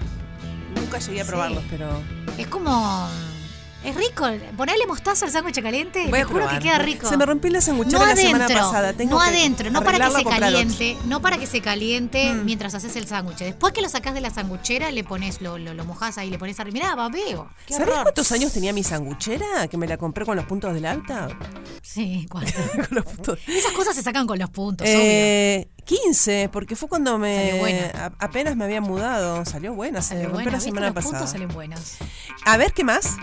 [0.75, 1.29] Nunca llegué a Sí.
[1.29, 1.87] probarlos, pero.
[2.37, 3.07] Es como.
[3.83, 4.25] Es rico.
[4.57, 6.57] Ponerle mostaza al sándwich caliente, Voy te juro probar.
[6.59, 7.07] que queda rico.
[7.07, 8.93] Se me rompió la sanguchera No la adentro, semana pasada.
[8.93, 10.29] Tengo no adentro, no para que se otro.
[10.31, 12.43] caliente, no para que se caliente Mm.
[12.45, 13.37] mientras haces el sándwich.
[13.37, 16.37] Después que lo sacás de la sanguchera, le pones, lo, lo, lo mojás ahí, le
[16.39, 16.73] pones arriba.
[16.73, 17.49] Mirá, babeo.
[17.69, 19.67] ¿Sabés cuántos años tenía mi sanguchera?
[19.69, 21.29] Que me la compré con los puntos del alta.
[21.81, 22.51] Sí, ¿cuánto?
[22.89, 23.39] con los puntos.
[23.47, 27.91] Esas cosas se sacan con los puntos, Eh, 15, porque fue cuando me Salió buena.
[28.19, 29.43] a- apenas me había mudado.
[29.45, 31.25] Salió buena, se Salió buena, la ¿ves que semana pasada.
[31.27, 31.97] salen buenos.
[32.45, 33.15] A ver, ¿qué más?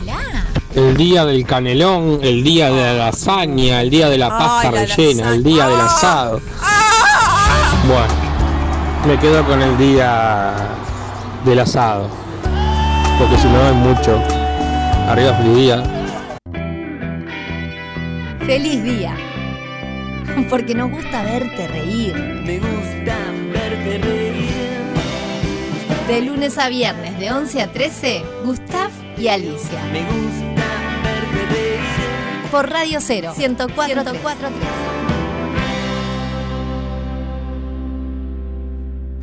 [0.00, 0.44] Hola.
[0.74, 4.74] El día del canelón, el día de la lasaña, el día de la pasta Ay,
[4.74, 6.40] la rellena, el día del asado.
[7.86, 8.14] Bueno,
[9.06, 10.54] me quedo con el día
[11.44, 12.08] del asado.
[13.18, 14.22] Porque si no es mucho.
[15.08, 15.82] Arriba feliz día.
[18.46, 19.16] Feliz día.
[20.50, 22.14] Porque nos gusta verte reír.
[22.14, 23.16] Me gusta
[23.52, 24.32] verte reír.
[26.08, 29.80] De lunes a viernes, de 11 a 13, Gustav y Alicia.
[29.92, 30.64] Me gusta
[31.02, 32.50] verte reír.
[32.50, 34.50] Por Radio Cero, 104.3.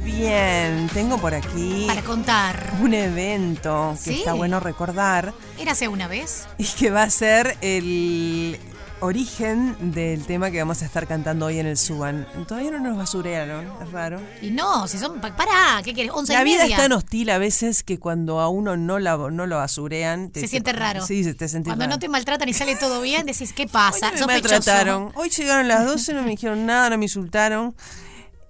[0.03, 2.73] Bien, tengo por aquí Para contar.
[2.81, 4.19] un evento que Sí.
[4.19, 6.45] está bueno recordar Érase una vez.
[6.57, 8.59] y que va a ser el
[9.01, 12.27] origen del tema que vamos a estar cantando hoy en el Suban.
[12.47, 14.19] Todavía no nos basurearon, es raro.
[14.41, 15.21] Y no, si son.
[15.21, 16.11] pa- Pará, ¿qué quieres?
[16.13, 16.75] Once La y vida media.
[16.75, 20.31] es tan hostil a veces que cuando a uno no, la, no lo basurean...
[20.33, 21.05] Se siente raro.
[21.05, 21.95] Sí, se te sentís Cuando raro.
[21.95, 24.09] no te maltratan y sale todo bien, decís, ¿qué pasa?
[24.13, 25.11] Hoy no me maltrataron.
[25.15, 27.75] Hoy llegaron las 12, no me dijeron nada, no me insultaron.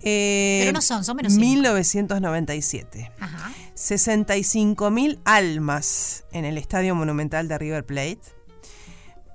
[0.01, 1.45] Eh, Pero no son, son menos cinco.
[1.45, 3.11] 1997.
[3.19, 3.51] Ajá.
[3.75, 8.19] 65 mil almas en el Estadio Monumental de River Plate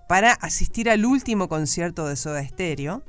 [0.08, 3.02] para asistir al último concierto de Soda Stereo,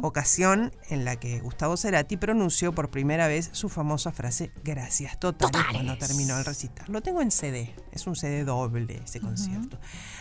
[0.00, 5.60] ocasión en la que Gustavo Cerati pronunció por primera vez su famosa frase gracias totales,
[5.72, 6.86] cuando terminó el recital.
[6.88, 9.78] Lo tengo en CD, es un CD doble ese concierto.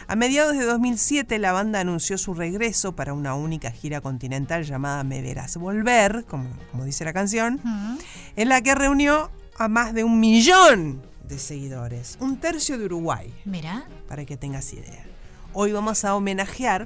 [0.07, 5.03] A mediados de 2007 la banda anunció su regreso para una única gira continental llamada
[5.03, 7.61] Me Verás Volver, como, como dice la canción,
[8.35, 13.33] en la que reunió a más de un millón de seguidores, un tercio de Uruguay,
[13.45, 13.85] Mira.
[14.07, 15.05] para que tengas idea.
[15.57, 16.85] Hoy vamos a homenajear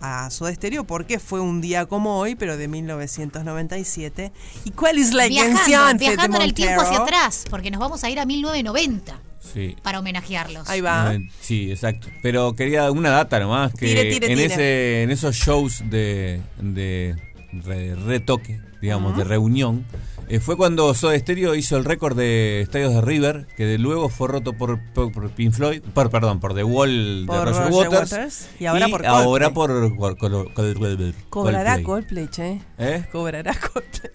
[0.00, 4.32] a Soda Stereo porque fue un día como hoy, pero de 1997.
[4.64, 5.98] ¿Y cuál es la viajando, canción?
[5.98, 9.20] Fede viajando en el tiempo hacia atrás, porque nos vamos a ir a 1990
[9.52, 9.76] Sí.
[9.82, 10.68] para homenajearlos.
[10.68, 11.14] Ahí va.
[11.14, 12.08] Eh, Sí, exacto.
[12.22, 14.44] Pero quería una data nomás, que Tire, tire, en, tire.
[14.46, 17.14] Ese, en esos shows de, de
[17.62, 19.84] re- retoque, digamos, de reunión,
[20.28, 24.08] eh, fue cuando Soda Stereo hizo el récord de estadios de River, que de luego
[24.08, 27.62] fue roto por, por, por Pink Floyd, por, perdón, por The Wall Por de Roger,
[27.70, 29.90] Roger Waters, Waters, y ahora por ahora Coldplay.
[29.98, 30.14] por, por-
[30.54, 32.26] por- por- Cobrará Coldplay.
[32.26, 32.60] Coldplay, che.
[32.78, 33.04] ¿Eh?
[33.12, 34.12] Cobrará Coldplay.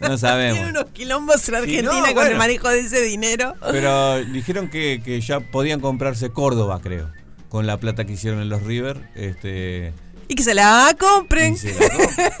[0.00, 0.56] No sabemos.
[0.58, 3.54] Tiene unos quilombos en Argentina no, con el manejo de ese dinero.
[3.70, 7.10] Pero dijeron que, que ya podían comprarse Córdoba, creo.
[7.48, 9.08] Con la plata que hicieron en los River.
[9.14, 9.92] Este,
[10.28, 11.54] Y que se la compren.
[11.54, 12.32] y se la compran.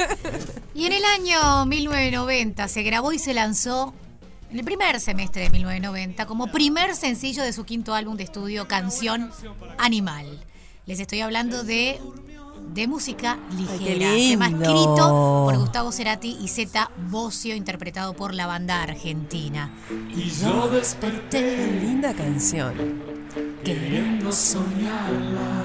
[0.74, 3.94] Y en el año 1990 se grabó y se lanzó,
[4.50, 8.66] en el primer semestre de 1990, como primer sencillo de su quinto álbum de estudio,
[8.66, 9.30] Canción
[9.78, 10.44] Animal.
[10.86, 12.00] Les estoy hablando de,
[12.72, 13.78] de música ligera.
[13.78, 19.70] qué Tema escrito por Gustavo Cerati y Zeta Bocio, interpretado por la banda argentina.
[20.14, 22.74] Y yo desperté Qué linda canción.
[23.64, 25.64] queriendo soñarla.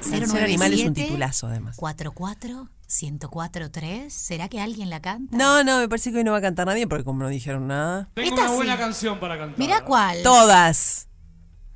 [0.00, 1.76] Canción Animal es un titulazo, además.
[1.76, 5.36] 44 1043 ¿Será que alguien la canta?
[5.36, 7.66] No, no, me parece que hoy no va a cantar nadie porque como no dijeron
[7.66, 8.08] nada.
[8.14, 8.78] Tengo Esta una buena sí.
[8.78, 9.58] canción para cantar.
[9.58, 10.22] Mira cuál.
[10.22, 11.08] Todas.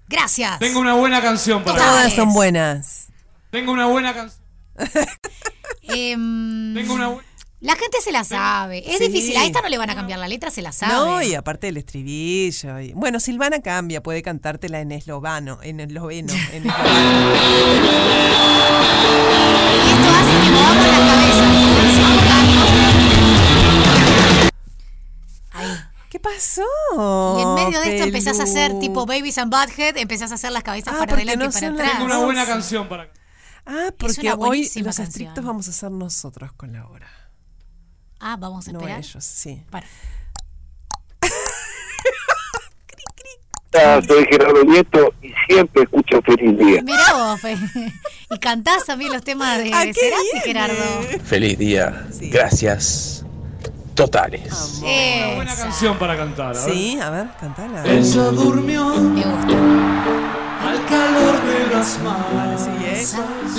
[0.08, 0.58] Gracias.
[0.58, 2.16] Tengo una buena canción para Todas cantar.
[2.16, 3.08] son buenas.
[3.50, 4.40] Tengo una buena canción.
[5.82, 7.28] Em, Tengo una buena.
[7.60, 8.78] La gente se la sabe.
[8.90, 9.08] Es Sí.
[9.08, 9.36] difícil.
[9.36, 10.94] A esta no le van a cambiar la letra, se la sabe.
[10.94, 12.80] No, y aparte del estribillo.
[12.80, 16.32] y- Bueno, Silvana cambia, puede cantártela en eslovano, en esloveno.
[16.52, 16.74] En esloveno.
[19.86, 21.44] Y esto hace que movamos la cabeza.
[25.52, 25.68] Ahí.
[26.08, 26.62] ¿Qué pasó?
[27.38, 30.50] Y en medio de esto empezás a hacer tipo Babies and Butthead, empezás a hacer
[30.52, 31.92] las cabezas Ah, para porque adelante no y para atrás.
[31.92, 33.10] Tengo una buena canción para.
[33.66, 35.06] Ah, porque hoy los canción.
[35.06, 37.08] estrictos vamos a ser nosotros con la hora.
[38.20, 38.98] Ah, vamos a No esperar.
[39.00, 39.62] ellos, sí.
[39.70, 39.86] Para.
[43.72, 46.82] Hola, soy Gerardo Nieto y siempre escucho Feliz Día.
[46.82, 47.56] Mirá vos, Fe.
[48.30, 50.40] Y cantás también los temas de, ¿A de qué Cerati?
[50.44, 51.02] Gerardo.
[51.24, 52.06] Feliz día.
[52.20, 53.24] Gracias.
[53.94, 54.78] Totales.
[54.82, 55.62] Una buena Esa.
[55.62, 56.50] canción para cantar.
[56.50, 56.54] a.
[56.54, 57.84] Sí, a ver, cantala.
[57.86, 59.56] Ella durmió Me gusta.
[60.68, 62.62] al calor de las manos.
[62.82, 63.06] ¿eh?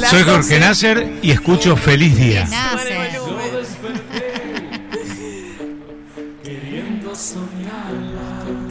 [0.10, 0.60] Soy Jorge.
[0.60, 2.48] Nasser y escucho Feliz Día.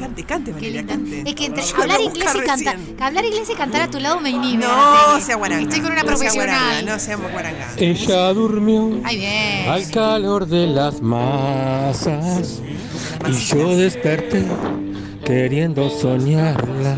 [0.01, 1.23] Cante, cante, Valeria, cante.
[1.25, 4.31] Es que entre hablar inglés y cantar, hablar inglés y cantar a tu lado me
[4.31, 4.65] inhibe.
[4.65, 5.63] No, sea guaranga.
[5.63, 6.59] Estoy con una no sea profesional.
[6.59, 7.67] guaranga, no seamos guaranga.
[7.77, 9.69] Ella durmió Ay, bien.
[9.69, 12.61] al calor de las masas
[13.29, 14.45] y yo desperté
[15.25, 16.97] queriendo soñarla.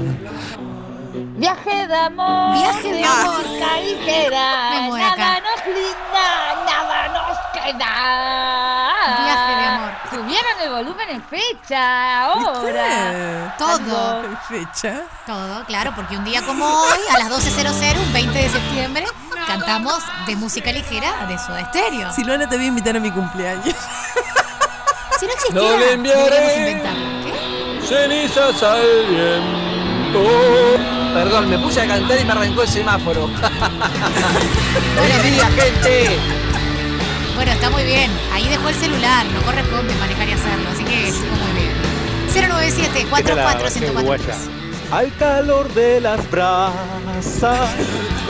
[1.36, 2.54] Viaje de amor.
[2.54, 3.42] Viaje de amor.
[3.58, 5.16] Carretera, Me mueve acá.
[5.18, 7.94] Nada nos linda, nada nos da.
[9.24, 9.41] Viaje de amor.
[10.32, 13.54] Subieron el volumen en fecha, ahora.
[13.58, 14.22] Todo.
[14.48, 15.02] Fecha.
[15.26, 19.04] Todo, claro, porque un día como hoy, a las 12.00, un 20 de septiembre,
[19.46, 22.10] cantamos de música ligera de Soda Stereo.
[22.14, 23.74] Silvana te voy a invitar a mi cumpleaños.
[25.20, 26.18] Si no No existiera, le enviaré.
[26.22, 27.06] deberíamos inventarlo.
[27.24, 27.86] ¿Qué?
[27.86, 30.22] Cenizas al viento.
[31.12, 33.26] Perdón, me puse a cantar y me arrancó el semáforo.
[33.28, 36.41] Bueno, ¡Feliz día, gente!
[37.34, 38.10] Bueno, está muy bien.
[38.32, 42.48] Ahí dejó el celular, no corresponde manejar y hacerlo, así que estuvo muy bien.
[42.48, 44.34] 097 44 104
[44.92, 47.70] Al calor de las brasas.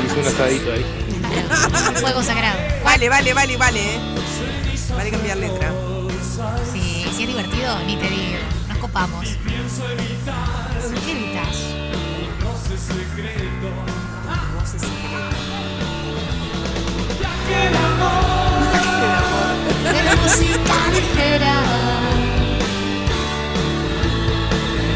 [0.05, 0.85] Hice un asadito ahí.
[2.01, 2.59] Fuego sagrado.
[2.85, 3.81] Vale, vale, vale, vale.
[3.95, 4.01] eh.
[4.97, 5.73] Vale cambiar letra.
[6.73, 8.38] Sí, si es divertido, ni te digo.
[8.69, 9.27] Nos copamos.
[11.05, 11.57] ¿Qué evitas?
[19.93, 21.55] De la música ligera.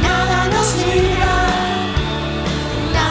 [0.03, 1.37] Nada nos libra.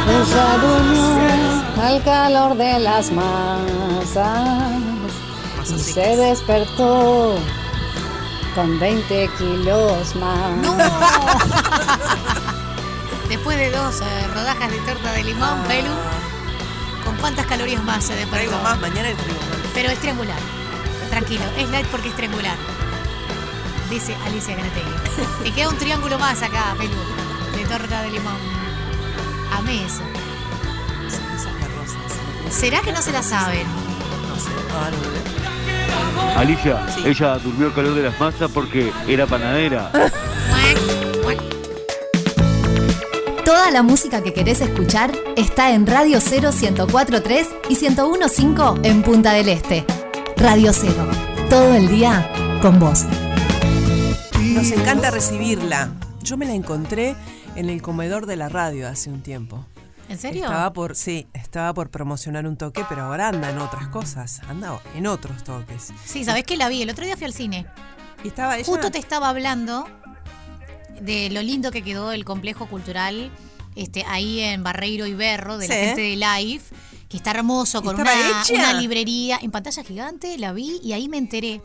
[0.07, 4.81] Un sueño al calor de las masas
[5.67, 7.35] y se despertó
[8.55, 10.51] con 20 kilos más.
[13.29, 15.91] Después de dos eh, rodajas de torta de limón, Pelu,
[17.03, 18.35] ¿con cuántas calorías más se despertó?
[18.35, 19.17] Traigo más, mañana más.
[19.73, 20.37] Pero es triangular.
[21.15, 22.57] Tranquilo, es light porque es triangular.
[23.89, 24.91] Dice Alicia Ganategui.
[25.45, 26.91] Te queda un triángulo más acá, Pelu,
[27.55, 28.35] de torta de limón.
[29.53, 30.01] Amé eso.
[32.49, 33.65] ¿Será que no se la saben?
[34.27, 34.49] No sé.
[36.37, 39.89] Alicia, ella durmió al calor de las masas porque era panadera.
[43.45, 49.31] Toda la música que querés escuchar está en Radio 0 1043 y 1015 en Punta
[49.31, 49.85] del Este.
[50.37, 50.93] Radio 0.
[51.49, 52.29] Todo el día
[52.61, 53.05] con vos.
[54.41, 55.91] Nos encanta recibirla.
[56.23, 57.15] Yo me la encontré
[57.55, 59.65] en el comedor de la radio hace un tiempo.
[60.09, 60.43] ¿En serio?
[60.43, 64.41] Estaba por, sí, estaba por promocionar un toque, pero ahora anda en otras cosas.
[64.47, 65.91] Anda en otros toques.
[66.05, 66.81] Sí, ¿sabés que la vi?
[66.81, 67.65] El otro día fui al cine.
[68.23, 68.65] Y estaba ella.
[68.65, 69.87] Justo te estaba hablando
[71.01, 73.31] de lo lindo que quedó el complejo cultural
[73.75, 76.63] este, ahí en Barreiro y Berro, de la gente de Live,
[77.15, 81.07] que está hermoso, con ¿Estaba una, una librería en pantalla gigante, la vi y ahí
[81.07, 81.61] me enteré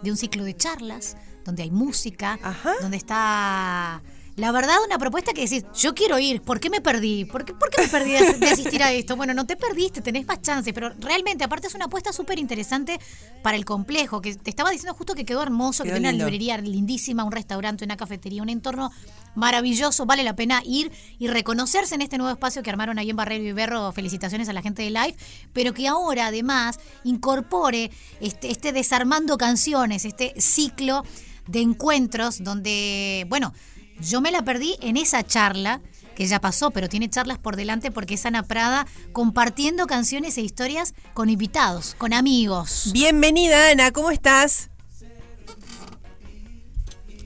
[0.00, 2.38] de un ciclo de charlas donde hay música,
[2.80, 4.00] donde está...
[4.36, 7.26] La verdad, una propuesta que decís, yo quiero ir, ¿por qué me perdí?
[7.26, 9.14] ¿Por qué, por qué me perdí de, de asistir a esto?
[9.14, 12.98] Bueno, no te perdiste, tenés más chances, pero realmente, aparte es una apuesta súper interesante
[13.42, 16.24] para el complejo, que te estaba diciendo justo que quedó hermoso, Quedó que tiene una
[16.24, 18.90] librería lindísima, un restaurante, una cafetería, un entorno
[19.34, 23.16] maravilloso, vale la pena ir y reconocerse en este nuevo espacio que armaron ahí en
[23.16, 25.16] Barrero y felicitaciones a la gente de Live,
[25.52, 27.90] pero que ahora además incorpore
[28.20, 31.04] este, este desarmando canciones, este ciclo
[31.46, 33.52] de encuentros donde, bueno,
[34.00, 35.80] yo me la perdí en esa charla
[36.14, 40.42] que ya pasó, pero tiene charlas por delante porque es Ana Prada compartiendo canciones e
[40.42, 42.90] historias con invitados, con amigos.
[42.92, 44.68] Bienvenida, Ana, ¿cómo estás?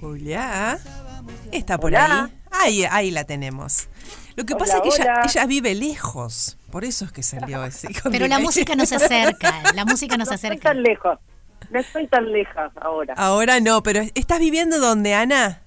[0.01, 0.79] Hola.
[1.53, 2.25] Está por Hola.
[2.25, 2.33] ahí.
[2.51, 3.89] Ahí, ahí la tenemos.
[4.37, 6.59] Lo que Hola, pasa es que ella, ella vive lejos.
[6.71, 7.89] Por eso es que salió ese.
[8.11, 10.55] Pero la música nos acerca, la música nos No acerca.
[10.57, 11.19] estoy tan lejos.
[11.71, 13.15] No estoy tan lejas ahora.
[13.17, 15.63] Ahora no, pero ¿estás viviendo dónde, Ana?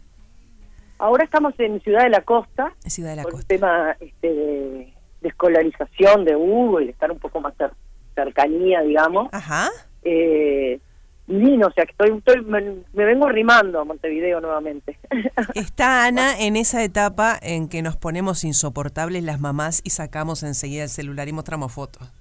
[0.98, 2.74] Ahora estamos en Ciudad de la Costa.
[2.84, 3.46] En Ciudad de la por Costa.
[3.54, 7.74] un tema este, de, de escolarización de Hugo y de estar un poco más cer-
[8.16, 9.30] cercanía, digamos.
[9.32, 9.70] Ajá.
[10.04, 10.80] Eh,
[11.30, 12.62] divino, o sea, que estoy, estoy me,
[12.94, 14.98] me vengo arrimando a Montevideo nuevamente.
[15.54, 20.84] Está Ana en esa etapa en que nos ponemos insoportables las mamás y sacamos enseguida
[20.84, 22.12] el celular y mostramos fotos.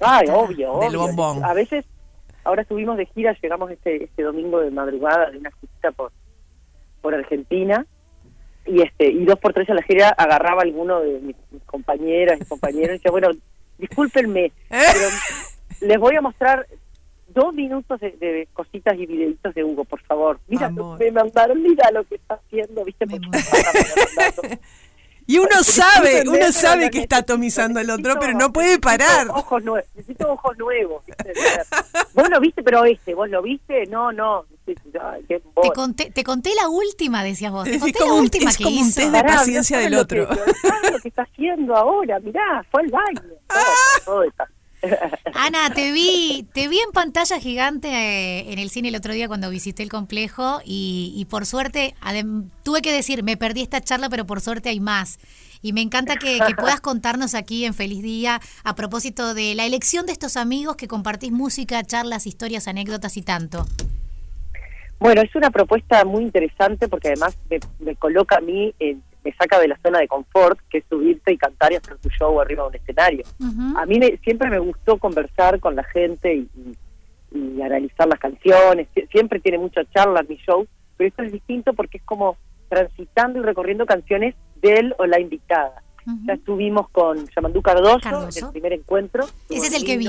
[0.00, 1.08] Ay, obvio, Del obvio.
[1.08, 1.44] bombón.
[1.44, 1.84] A veces,
[2.44, 6.12] ahora estuvimos de gira, llegamos este este domingo de madrugada de una visita por
[7.02, 7.84] por Argentina
[8.64, 11.62] y este y dos por tres a la gira agarraba a alguno de mis, mis
[11.64, 13.30] compañeras y compañeros y decía, bueno,
[13.78, 15.08] discúlpenme, pero
[15.80, 16.66] les voy a mostrar
[17.42, 20.40] dos minutos de, de cositas y videitos de Hugo, por favor.
[20.48, 23.06] Mira, me mandaron, mira lo que está haciendo, ¿viste?
[23.06, 23.28] Porque
[25.30, 29.28] Y uno sabe, uno sabe que está atomizando al otro, pero no puede necesito parar.
[29.28, 31.04] Ojos nuevos, necesito ojos nuevos.
[31.06, 31.32] ¿viste?
[32.14, 34.46] vos lo viste, pero este, vos lo viste, no, no.
[34.66, 37.64] Ay, qué Te conté, te conté la última, decías vos.
[37.64, 39.00] Te Es conté como la un- última es que como un hizo.
[39.00, 40.22] test de Pará, paciencia del otro.
[40.22, 43.20] Lo que, lo que está haciendo ahora, mirá, fue al baño.
[43.48, 44.48] Todo, todo está.
[45.34, 49.28] Ana, te vi, te vi en pantalla gigante eh, en el cine el otro día
[49.28, 53.80] cuando visité el complejo y, y por suerte, adem- tuve que decir, me perdí esta
[53.80, 55.18] charla, pero por suerte hay más.
[55.60, 60.06] Y me encanta que, puedas contarnos aquí en Feliz Día a propósito de la elección
[60.06, 63.66] de estos amigos que compartís música, charlas, historias, anécdotas y tanto.
[65.00, 69.34] Bueno, es una propuesta muy interesante porque además me, me coloca a mí, en- me
[69.36, 72.40] saca de la zona de confort, que es subirte y cantar y hacer tu show
[72.40, 73.24] arriba de un escenario.
[73.76, 78.18] A mí me- siempre me gustó conversar con la gente y, y- y analizar las
[78.18, 78.88] canciones.
[78.94, 82.36] Sie- Siempre tiene mucha charla en mi show, pero esto es distinto porque es como
[82.68, 85.82] transitando y recorriendo canciones de él o la invitada.
[86.26, 88.38] Ya estuvimos con Yamandú Cardoso, Cardoso.
[88.38, 89.24] en el primer encuentro.
[89.50, 90.08] Ese es el que vi.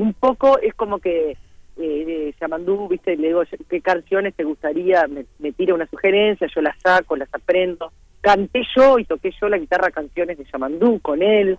[0.00, 1.36] Un poco es como que
[1.76, 5.06] eh, Yamandú, viste, le digo, ¿qué canciones te gustaría?
[5.08, 7.92] Me, me tira una sugerencia, yo las saco, las aprendo.
[8.20, 11.58] Canté yo y toqué yo la guitarra canciones de Yamandú con él.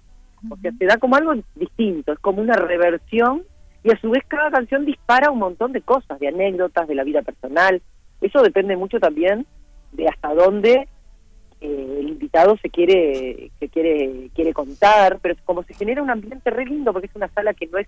[0.50, 3.44] O sea, te da como algo distinto, es como una reversión
[3.84, 7.04] y a su vez cada canción dispara un montón de cosas, de anécdotas, de la
[7.04, 7.82] vida personal.
[8.20, 9.46] Eso depende mucho también
[9.92, 10.88] de hasta dónde
[11.62, 16.50] eh, el invitado se quiere se quiere quiere contar, pero como se genera un ambiente
[16.50, 17.88] re lindo porque es una sala que no es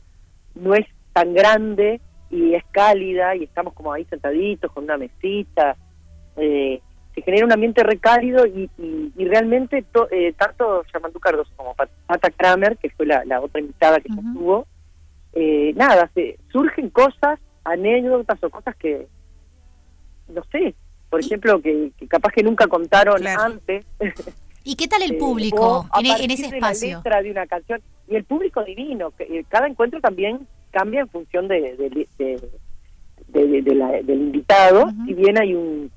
[0.54, 5.76] no es tan grande y es cálida y estamos como ahí sentaditos con una mesita,
[6.36, 6.82] eh,
[7.16, 11.52] se genera un ambiente re cálido y, y, y realmente to- eh, tanto Yamandú Cardoso
[11.56, 14.68] como Pat- Pata Kramer, que fue la, la otra invitada que ya estuvo,
[15.34, 19.08] eh, nada, se, surgen cosas, anécdotas o cosas que,
[20.30, 20.76] no sé,
[21.10, 23.86] por ejemplo, que, que capaz que nunca contaron antes.
[24.68, 26.98] ¿Y qué tal el público en, e- en ese de la espacio?
[26.98, 31.08] letra de una canción y el público divino que, eh, cada encuentro también cambia en
[31.08, 35.90] función de, de- de- la- del invitado si bien hay un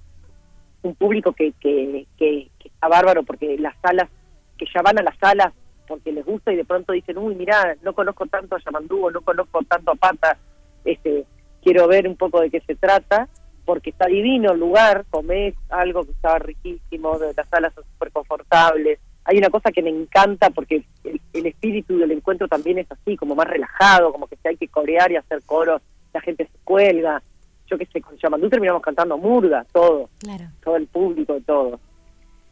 [0.82, 4.08] un público que, que, que, que está bárbaro porque las salas
[4.56, 5.52] que ya van a las salas
[5.86, 9.10] porque les gusta y de pronto dicen uy mira no conozco tanto a Yamandú o
[9.10, 10.38] no conozco tanto a Pata
[10.84, 11.26] este
[11.62, 13.28] quiero ver un poco de qué se trata
[13.70, 18.98] porque está divino el lugar, comés algo que estaba riquísimo, las salas son súper confortables.
[19.24, 23.16] Hay una cosa que me encanta porque el, el espíritu del encuentro también es así,
[23.16, 25.80] como más relajado, como que si hay que corear y hacer coros,
[26.12, 27.22] la gente se cuelga.
[27.68, 30.46] Yo qué sé, con Yamandú terminamos cantando murga, todo, Claro.
[30.64, 31.78] todo el público, todo.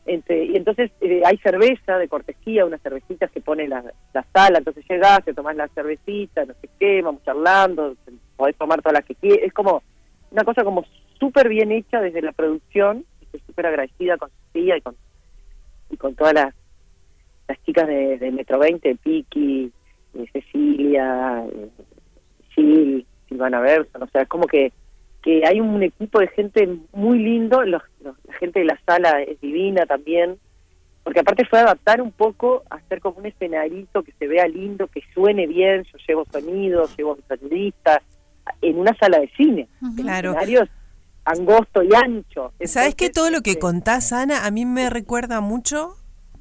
[0.06, 3.82] Este, y entonces eh, hay cerveza de cortesía, unas cervecitas que pone la,
[4.14, 7.96] la sala, entonces llegás, te tomás la cervecita, no sé qué, vamos charlando,
[8.36, 9.82] podés tomar todas las que quieras, es como
[10.30, 10.84] una cosa como
[11.18, 14.96] súper bien hecha desde la producción, estoy súper agradecida con Sofía y con,
[15.90, 16.54] y con todas las,
[17.48, 19.72] las chicas de, Metro 20, Piki,
[20.14, 21.68] eh, Cecilia, eh,
[22.54, 24.72] Sil, Silvana Berson, o sea, es como que
[25.20, 29.20] que hay un equipo de gente muy lindo, los, los- la gente de la sala
[29.22, 30.38] es divina también,
[31.02, 35.02] porque aparte fue adaptar un poco, hacer como un escenarito que se vea lindo, que
[35.12, 38.00] suene bien, yo llevo sonido, llevo mi sonidista,
[38.62, 39.68] en una sala de cine.
[39.96, 40.30] Claro.
[40.30, 40.70] escenario es
[41.24, 42.52] angosto y ancho.
[42.64, 45.96] ¿Sabes que todo lo que contás, Ana, a mí me recuerda mucho,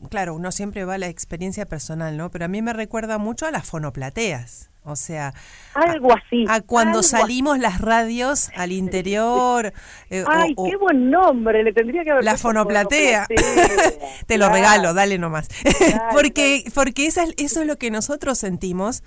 [0.10, 2.30] claro, uno siempre va a la experiencia personal, ¿no?
[2.32, 4.70] Pero a mí me recuerda mucho a las fonoplateas.
[4.89, 5.34] O sea,
[5.74, 6.46] algo así.
[6.48, 9.74] a cuando salimos las radios al interior.
[10.10, 13.28] eh, Ay, o- qué buen nombre, le tendría que haber La fonoplatea.
[14.28, 14.54] Te lo Claro.
[14.54, 15.50] regalo, dale nomás.
[16.13, 19.04] porque porque esa es- eso es lo que nosotros sentimos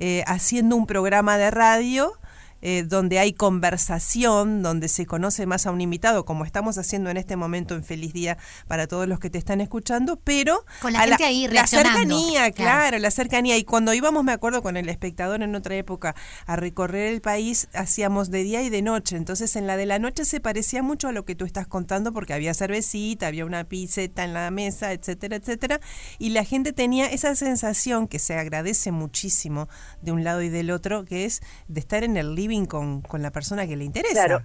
[0.00, 2.12] eh, haciendo un programa de radio.
[2.62, 7.16] Eh, donde hay conversación, donde se conoce más a un invitado, como estamos haciendo en
[7.16, 8.36] este momento en Feliz Día
[8.68, 12.50] para todos los que te están escuchando, pero Con la a gente ahí la cercanía,
[12.52, 12.80] Claro.
[12.80, 13.56] claro, la cercanía.
[13.56, 16.14] Y cuando íbamos, me acuerdo, con el espectador en otra época
[16.46, 19.16] a recorrer el país, hacíamos de día y de noche.
[19.16, 22.12] Entonces, en la de la noche se parecía mucho a lo que tú estás contando,
[22.12, 25.80] porque había cervecita, había una pizzeta en la mesa, etcétera, etcétera.
[26.18, 29.68] Y la gente tenía esa sensación que se agradece muchísimo
[30.02, 33.22] de un lado y del otro, que es de estar en el living con, con
[33.22, 34.26] la persona que le interesa.
[34.26, 34.44] Claro.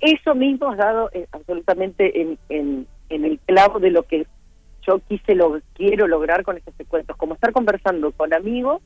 [0.00, 4.26] Eso mismo has dado eh, absolutamente en, en, en el clavo de lo que
[4.86, 8.82] yo quise lo quiero lograr con estos encuentros, como estar conversando con amigos,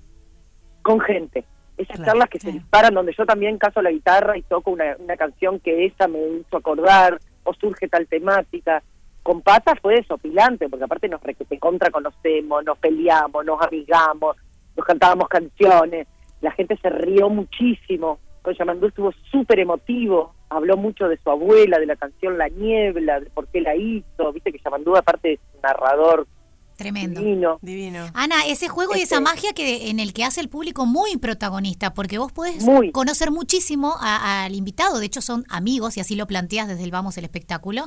[0.83, 1.45] con gente.
[1.79, 5.17] Esas charlas que se disparan donde yo también caso la guitarra y toco una, una
[5.17, 8.83] canción que esa me hizo acordar o surge tal temática.
[9.23, 11.21] Con Pata fue desopilante, porque aparte nos
[11.61, 14.37] contra conocemos, nos peleamos, nos amigamos,
[14.77, 16.07] nos cantábamos canciones,
[16.41, 18.21] la gente se rió muchísimo.
[18.47, 23.19] Con Yamandú estuvo súper emotivo, habló mucho de su abuela, de la canción La Niebla,
[23.19, 26.29] de por qué la hizo, viste que Yamandú aparte es un narrador
[26.77, 27.21] Tremendo.
[27.21, 27.59] divino.
[27.61, 28.07] Divino.
[28.15, 31.93] Ana, ese juego y esa magia que en el que hace el público muy protagonista,
[31.93, 32.93] porque vos podés Muy.
[32.93, 36.93] conocer muchísimo a- al invitado, de hecho son amigos y así lo planteas desde el
[36.93, 37.87] Vamos el espectáculo,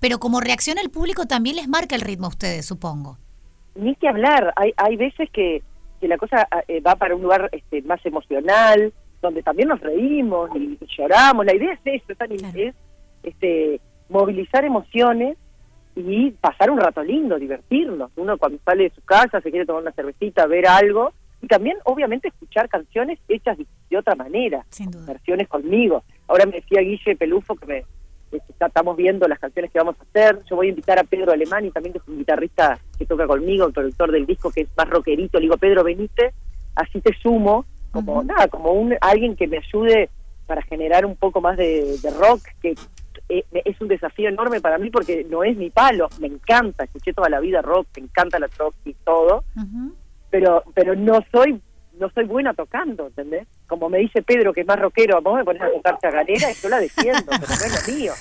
[0.00, 3.18] pero como reacciona el público también les marca el ritmo a ustedes, supongo.
[3.76, 5.62] Ni que hablar, hay, hay veces que,
[6.00, 8.92] que la cosa eh, va para un lugar este, más emocional,
[9.26, 11.44] donde también nos reímos y, y lloramos.
[11.46, 12.18] La idea es eso, es,
[12.68, 12.74] es,
[13.22, 15.36] este, movilizar emociones
[15.94, 18.10] y pasar un rato lindo, divertirnos.
[18.16, 21.76] Uno cuando sale de su casa se quiere tomar una cervecita, ver algo y también
[21.84, 24.64] obviamente escuchar canciones hechas de, de otra manera,
[25.06, 26.02] versiones conmigo.
[26.28, 27.84] Ahora me decía Guille Pelufo que me
[28.30, 30.42] que está- estamos viendo las canciones que vamos a hacer.
[30.50, 33.24] Yo voy a invitar a Pedro Alemán y también que es un guitarrista que toca
[33.26, 35.38] conmigo, el productor del disco que es más rockerito.
[35.38, 36.32] Le digo, Pedro, venite,
[36.74, 37.64] así te sumo,
[37.96, 40.10] como nada, como un alguien que me ayude
[40.46, 42.74] para generar un poco más de, de rock, que
[43.28, 47.12] eh, es un desafío enorme para mí porque no es mi palo, me encanta, escuché
[47.12, 49.42] toda la vida rock, me encanta la rock y todo,
[50.30, 51.60] pero pero no soy
[51.98, 53.48] no soy buena tocando, ¿entendés?
[53.66, 56.54] Como me dice Pedro, que es más rockero, vos me pones a tocar chagalera y
[56.54, 58.12] yo la defiendo, pero no es lo mío.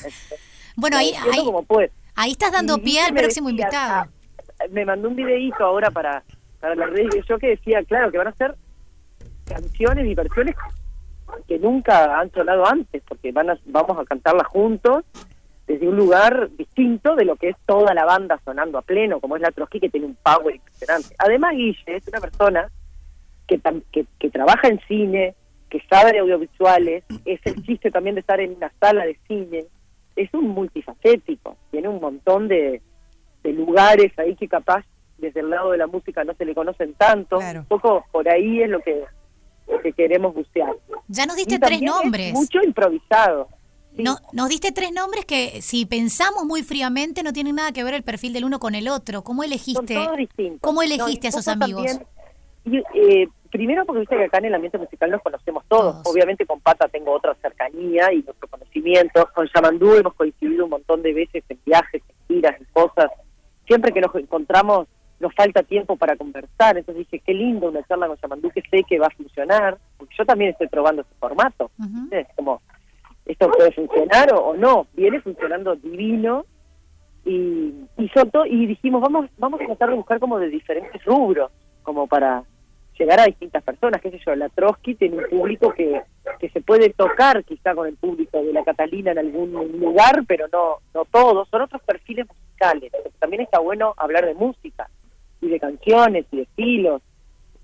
[0.78, 1.90] Bueno, La ahí, ahí, como puedo.
[2.16, 4.10] ahí estás dando pie al próximo invitado.
[4.60, 6.24] ah, me mandó un videíto ahora para,
[6.62, 8.56] para las redes de yo que decía, claro, que van a ser
[9.46, 10.56] canciones y versiones
[11.48, 15.04] que nunca han sonado antes, porque van a, vamos a cantarlas juntos
[15.68, 19.36] desde un lugar distinto de lo que es toda la banda sonando a pleno, como
[19.36, 21.16] es la Trotsky, que tiene un power impresionante.
[21.18, 22.70] Además, Guille es una persona
[23.48, 23.60] que,
[23.92, 25.36] que, que trabaja en cine,
[25.70, 29.66] que sabe de audiovisuales, es el chiste también de estar en una sala de cine,
[30.16, 32.82] es un multifacético, tiene un montón de,
[33.44, 34.86] de lugares ahí que capaz
[35.18, 38.62] desde el lado de la música no se le conocen tanto, un poco por ahí
[38.62, 39.04] es lo que,
[39.84, 40.76] que queremos bucear.
[41.08, 42.34] Ya nos diste Y tres es nombres.
[42.34, 43.48] mucho improvisado.
[43.98, 47.94] No, nos diste tres nombres que si pensamos muy fríamente no tienen nada que ver
[47.94, 49.24] el perfil del uno con el otro.
[49.24, 49.96] ¿Cómo elegiste?
[49.96, 50.60] todos distintos.
[50.62, 51.86] ¿Cómo elegiste a esos amigos?
[51.86, 52.08] también-
[52.66, 55.98] y, eh, primero porque viste que acá en el ambiente musical nos conocemos todos.
[56.06, 59.30] Obviamente con Pata tengo otra cercanía y nuestro conocimiento.
[59.34, 63.10] Con Yamandú hemos coincidido un montón de veces en viajes, en giras, en cosas.
[63.66, 64.88] Siempre que nos encontramos
[65.20, 66.78] nos falta tiempo para conversar.
[66.78, 69.78] Entonces dije, qué lindo una charla con Yamandú que sé que va a funcionar.
[69.98, 71.72] Porque yo también estoy probando ese formato.
[72.12, 72.62] Es como,
[73.26, 74.88] esto puede funcionar o, o no.
[74.94, 76.46] Viene funcionando divino
[77.26, 81.52] y y, Soto, y dijimos vamos vamos a tratar de buscar como de diferentes rubros
[81.84, 82.44] como para
[82.98, 86.02] llegar a distintas personas qué sé yo la Trotsky tiene un público que,
[86.40, 90.48] que se puede tocar quizá con el público de la Catalina en algún lugar pero
[90.52, 94.90] no no todos son otros perfiles musicales también está bueno hablar de música
[95.42, 97.02] y de canciones y de estilos.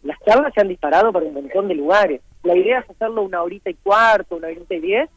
[0.03, 2.21] Las charlas se han disparado por un montón de lugares.
[2.43, 5.09] La idea es hacerlo una horita y cuarto una horita y diez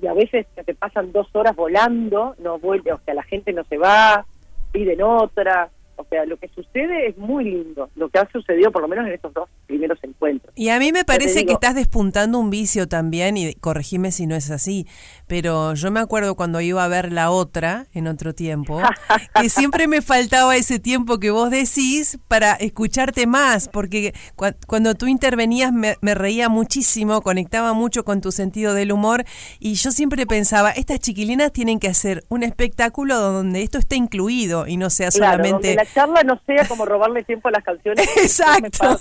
[0.00, 3.52] y a veces se te pasan dos horas volando, no vuelve, o sea, la gente
[3.52, 4.26] no se va,
[4.72, 8.82] piden otra, o sea, lo que sucede es muy lindo, lo que ha sucedido por
[8.82, 10.52] lo menos en estos dos primeros encuentros.
[10.56, 14.34] Y a mí me parece que estás despuntando un vicio también, y corregime si no
[14.34, 14.86] es así,
[15.26, 18.80] pero yo me acuerdo cuando iba a ver la otra en otro tiempo,
[19.40, 24.94] que siempre me faltaba ese tiempo que vos decís para escucharte más, porque cua- cuando
[24.94, 29.24] tú intervenías me, me reía muchísimo, conectaba mucho con tu sentido del humor,
[29.58, 34.66] y yo siempre pensaba, estas chiquilinas tienen que hacer un espectáculo donde esto esté incluido
[34.66, 35.76] y no sea Claro, solamente...
[35.84, 38.06] la charla no sea como robarle tiempo a las canciones.
[38.16, 38.98] Exacto.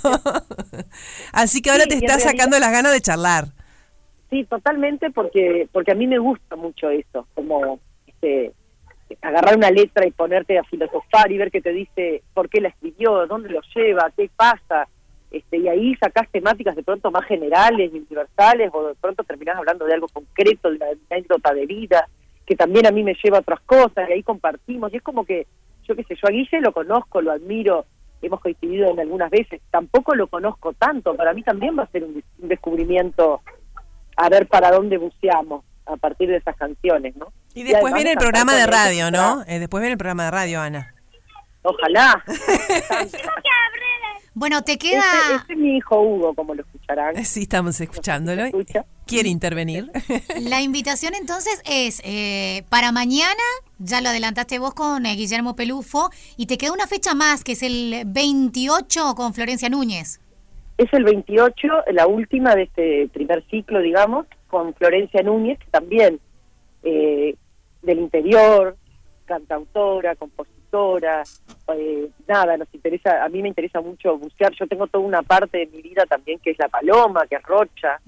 [1.32, 3.46] Así que ahora Sí, te realidad- sacando las ganas de charlar.
[4.30, 8.52] Sí, totalmente, porque porque a mí me gusta mucho eso, como este,
[9.22, 12.70] agarrar una letra y ponerte a filosofar y ver qué te dice, por qué la
[12.70, 14.88] escribió, dónde lo lleva, qué pasa,
[15.30, 19.56] este, y ahí sacás temáticas de pronto más generales y universales, o de pronto terminás
[19.58, 22.08] hablando de algo concreto, de una anécdota de vida,
[22.48, 25.26] que también a mí me lleva a otras cosas, y ahí compartimos, y es como
[25.26, 25.46] que,
[25.88, 27.86] yo qué sé, yo a Guille lo conozco, lo admiro,
[28.22, 32.04] hemos coincidido en algunas veces, tampoco lo conozco tanto, para mí también va a ser
[32.04, 33.42] un, des- un descubrimiento
[34.16, 37.34] a ver para dónde buceamos a partir de esas canciones, ¿no?
[37.54, 39.44] Y después además viene el programa de radio, ¿no?
[39.48, 40.94] Eh, después viene el programa de radio, Ana.
[41.64, 42.24] Ojalá.
[44.36, 45.00] Bueno, te queda...
[45.02, 47.24] Ese, ese es mi hijo Hugo, como lo escucharán.
[47.24, 48.46] Sí, estamos escuchándolo.
[49.06, 49.92] ¿Quiere intervenir?
[50.42, 53.44] La invitación entonces es eh, para mañana,
[53.80, 57.54] ya lo adelantaste vos con eh, Guillermo Pelufo, y te queda una fecha más, que
[57.54, 60.20] es el 28 con Florencia Núñez.
[60.78, 66.20] Es el 28, la última de este primer ciclo, digamos, con Florencia Núñez, que también
[66.84, 67.36] eh,
[67.82, 68.78] del interior,
[69.34, 71.24] cantautora, compositora,
[71.76, 75.58] eh, nada, nos interesa, a mí me interesa mucho bucear, yo tengo toda una parte
[75.60, 78.00] de mi vida también que es La Paloma, que es Rocha,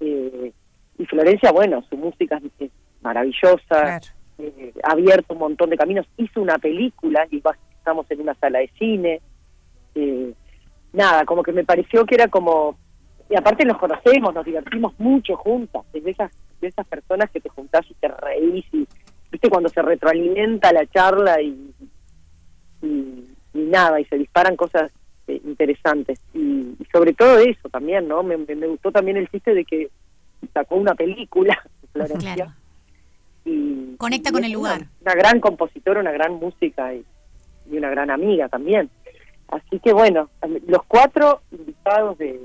[0.00, 0.52] eh,
[0.98, 2.70] y Florencia, bueno, su música es,
[3.02, 3.96] maravillosa,
[4.38, 8.34] eh, ha abierto un montón de caminos, hizo una película y va- estamos en una
[8.34, 9.20] sala de cine,
[9.94, 10.32] eh,
[10.92, 12.76] nada, como que me pareció que era como,
[13.28, 17.40] y aparte nos conocemos, nos divertimos mucho juntas, es de esas, de esas personas que
[17.40, 18.86] te juntás y te reís y,
[19.34, 21.72] viste, cuando se retroalimenta la charla y,
[22.82, 22.86] y,
[23.54, 24.90] y nada, y se disparan cosas
[25.26, 26.20] este, interesantes.
[26.32, 26.38] Y,
[26.78, 28.22] y sobre todo eso también, ¿no?
[28.22, 29.88] Me, me- me gustó también el chiste de que
[30.52, 31.60] sacó una película,
[31.92, 32.52] Florencia, Claro.
[33.44, 34.88] y Conecta con el una- lugar.
[35.02, 37.04] Una, gran compositora, una gran música y,
[37.70, 38.90] y una gran amiga también.
[39.48, 40.30] Así que bueno,
[40.66, 42.40] los cuatro invitados de,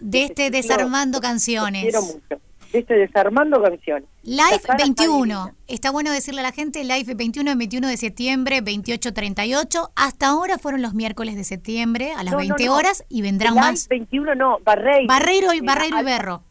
[0.00, 1.82] De este Desarmando Canciones.
[1.82, 2.40] quiero mucho.
[2.74, 4.08] De este Desarmando Canciones.
[4.24, 5.52] Live La Sara 21.
[5.68, 9.90] Está bueno decirle a la gente, Live 21 el 21 de septiembre, 28.38.
[9.94, 12.74] Hasta ahora fueron los miércoles de septiembre a las No, no, 20 no.
[12.74, 13.86] horas y vendrán Live más.
[13.88, 15.06] 21 no, Barreiro.
[15.06, 16.42] Barreiro y, Barreiro y Berro.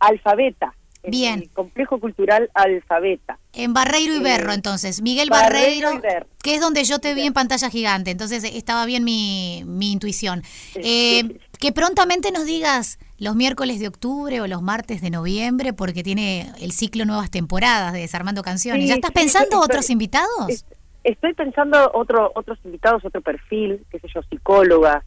[0.00, 0.74] Alfabeta.
[1.04, 1.42] en Bien.
[1.42, 3.38] El complejo cultural Alfabeta.
[3.52, 5.02] En Barreiro y Eh, Berro, entonces.
[5.02, 6.00] Miguel Barreiro
[6.42, 8.10] que es donde yo te vi en pantalla gigante.
[8.10, 10.42] Entonces estaba bien mi, mi intuición.
[10.74, 16.02] Eh, que prontamente nos digas los miércoles de octubre o los martes de noviembre, porque
[16.02, 18.84] tiene el ciclo Nuevas Temporadas de Desarmando Canciones.
[18.84, 20.64] Sí, ¿Ya estás pensando estoy- otros invitados?
[21.04, 25.04] Estoy pensando otro, otros invitados, otro perfil, qué sé yo, psicólogas,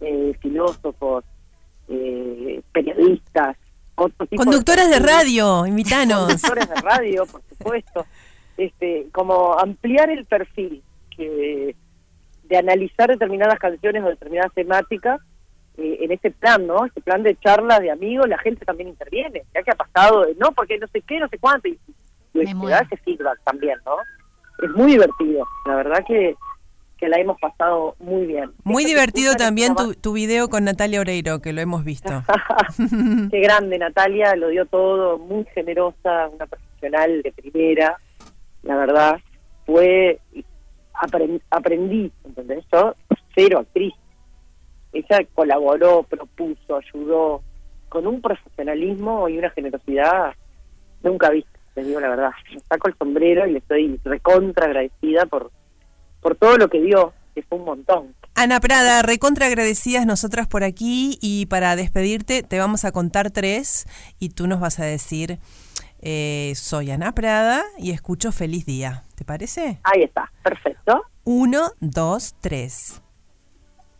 [0.00, 1.24] eh, filósofos,
[1.88, 3.56] eh, periodistas,
[3.94, 6.26] otro tipo Conductoras de radio, invitanos.
[6.26, 8.06] Conductores de radio, por supuesto.
[8.58, 10.82] Este, como ampliar el perfil
[11.14, 11.74] que
[12.44, 15.20] de analizar determinadas canciones o determinadas temáticas
[15.78, 16.84] eh, en este plan, ¿no?
[16.86, 19.42] Este plan de charlas de amigos, la gente también interviene.
[19.54, 21.78] Ya que ha pasado, de, no, porque no sé qué, no sé cuánto, y,
[22.34, 23.96] y te da ese feedback también, ¿no?
[24.62, 25.46] Es muy divertido.
[25.66, 26.34] La verdad que,
[26.98, 28.52] que la hemos pasado muy bien.
[28.64, 32.22] Muy Esto divertido también tu, tu video con Natalia Oreiro, que lo hemos visto.
[33.30, 37.98] Qué grande, Natalia, lo dio todo, muy generosa, una profesional de primera,
[38.62, 39.20] la verdad.
[39.66, 40.20] Fue,
[40.94, 42.64] apren- aprendí, ¿entendés?
[42.72, 42.94] Yo,
[43.34, 43.92] cero actriz.
[44.96, 47.42] Ella colaboró, propuso, ayudó,
[47.88, 50.34] con un profesionalismo y una generosidad
[51.02, 52.30] nunca vista, te digo la verdad.
[52.52, 55.50] Me saco el sombrero y le estoy recontra agradecida por,
[56.20, 58.14] por todo lo que dio, que fue un montón.
[58.34, 63.86] Ana Prada, recontra agradecidas nosotras por aquí y para despedirte te vamos a contar tres
[64.18, 65.38] y tú nos vas a decir,
[66.00, 69.04] eh, soy Ana Prada y escucho Feliz Día.
[69.14, 69.78] ¿Te parece?
[69.84, 71.02] Ahí está, perfecto.
[71.24, 73.02] Uno, dos, tres.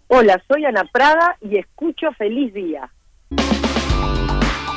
[0.09, 2.93] Hola, soy Ana Prada y escucho Feliz Día.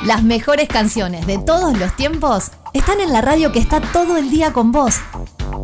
[0.04, 4.28] Las mejores canciones de todos los tiempos están en la radio que está todo el
[4.28, 4.96] día con vos.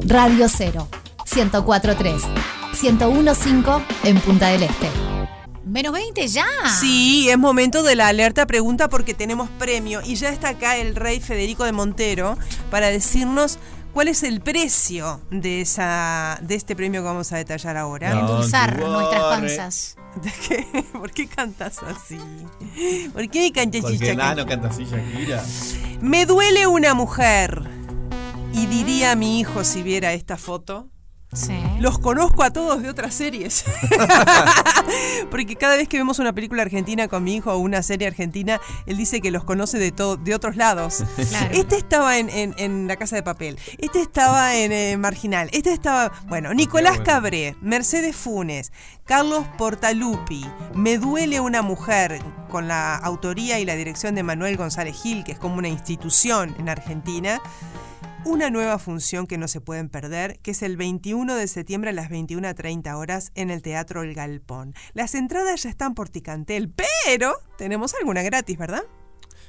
[0.06, 0.86] Radio 0,
[1.34, 2.22] 1043,
[2.80, 4.88] 1015 en Punta del Este.
[5.64, 6.46] Menos 20 ya.
[6.80, 10.94] Sí, es momento de la alerta pregunta porque tenemos premio y ya está acá el
[10.94, 12.38] rey Federico de Montero
[12.70, 13.58] para decirnos
[13.96, 18.10] cuál es el precio de esa de este premio que vamos a detallar ahora.
[18.10, 19.96] No, Endulzar nuestras panzas.
[20.22, 20.82] ¿De qué?
[20.92, 22.18] ¿Por qué cantas así?
[23.14, 23.80] ¿Por qué cantas?
[23.80, 25.42] Porque nada, no canta así, Shakira.
[26.02, 27.62] Me duele una mujer.
[28.52, 30.90] Y diría a mi hijo si viera esta foto.
[31.32, 31.58] Sí.
[31.80, 33.64] Los conozco a todos de otras series.
[35.30, 38.60] Porque cada vez que vemos una película argentina con mi hijo o una serie argentina,
[38.86, 41.02] él dice que los conoce de todo, de otros lados.
[41.28, 41.54] Claro.
[41.54, 43.58] Este estaba en, en- en La Casa de Papel.
[43.78, 45.50] Este estaba en eh, Marginal.
[45.52, 46.12] Este estaba.
[46.28, 47.04] Bueno, Nicolás bueno.
[47.04, 48.72] Cabré, Mercedes Funes,
[49.04, 50.46] Carlos Portalupi.
[50.74, 55.32] Me duele una mujer con la autoría y la dirección de Manuel González Gil, que
[55.32, 57.40] es como una institución en Argentina
[58.26, 61.92] una nueva función que no se pueden perder, que es el 21 de septiembre a
[61.92, 64.74] las 21.30 horas en el Teatro El Galpón.
[64.94, 66.72] Las entradas ya están por Ticantel,
[67.06, 68.82] pero tenemos alguna gratis, ¿verdad?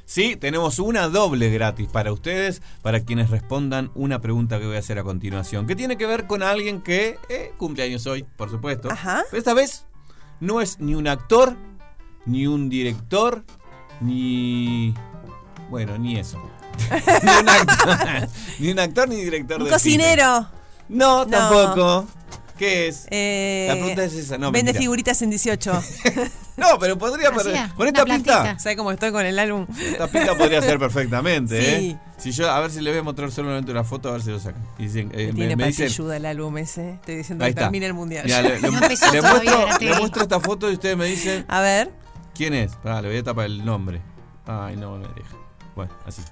[0.05, 4.80] Sí, tenemos una doble gratis para ustedes, para quienes respondan una pregunta que voy a
[4.80, 8.91] hacer a continuación, que tiene que ver con alguien que eh, cumpleaños hoy, por supuesto.
[8.91, 9.23] Ajá.
[9.32, 9.88] Pero esta vez
[10.39, 11.57] no es ni un actor,
[12.25, 13.43] ni un director,
[14.01, 14.93] ni...
[15.69, 16.39] Bueno, ni eso.
[17.23, 20.38] ni, un actor, ni un actor ni director Un de cocinero.
[20.38, 20.47] cine.
[20.89, 21.28] No, No.
[21.28, 22.07] tampoco.
[22.57, 23.05] ¿Qué es?
[23.11, 24.80] Eh, La pregunta es esa, no, Vende mentira.
[24.82, 25.84] figuritas en 18.
[26.57, 27.69] No, pero podría perder.
[27.75, 28.41] Con esta plantita.
[28.43, 28.57] pinta.
[28.59, 29.67] ¿Sabes cómo estoy con el álbum?
[29.80, 31.89] Esta pinta podría ser perfectamente, Sí.
[31.91, 31.97] ¿eh?
[32.17, 34.32] Si yo, a ver si le voy a mostrar solamente una foto, a ver si
[34.32, 34.63] lo sacan.
[34.80, 36.93] Y dicen, eh, me, Tiene me dicen, patilluda el álbum ese.
[36.93, 38.25] Estoy diciendo que termina el mundial.
[38.63, 39.11] No muestro,
[39.80, 41.91] le muestro esta foto y ustedes me dicen A ver.
[42.34, 42.71] quién es.
[42.78, 44.01] Pará, le voy a tapar el nombre.
[44.47, 45.36] Ay, no me deja.
[45.75, 46.23] Bueno, así.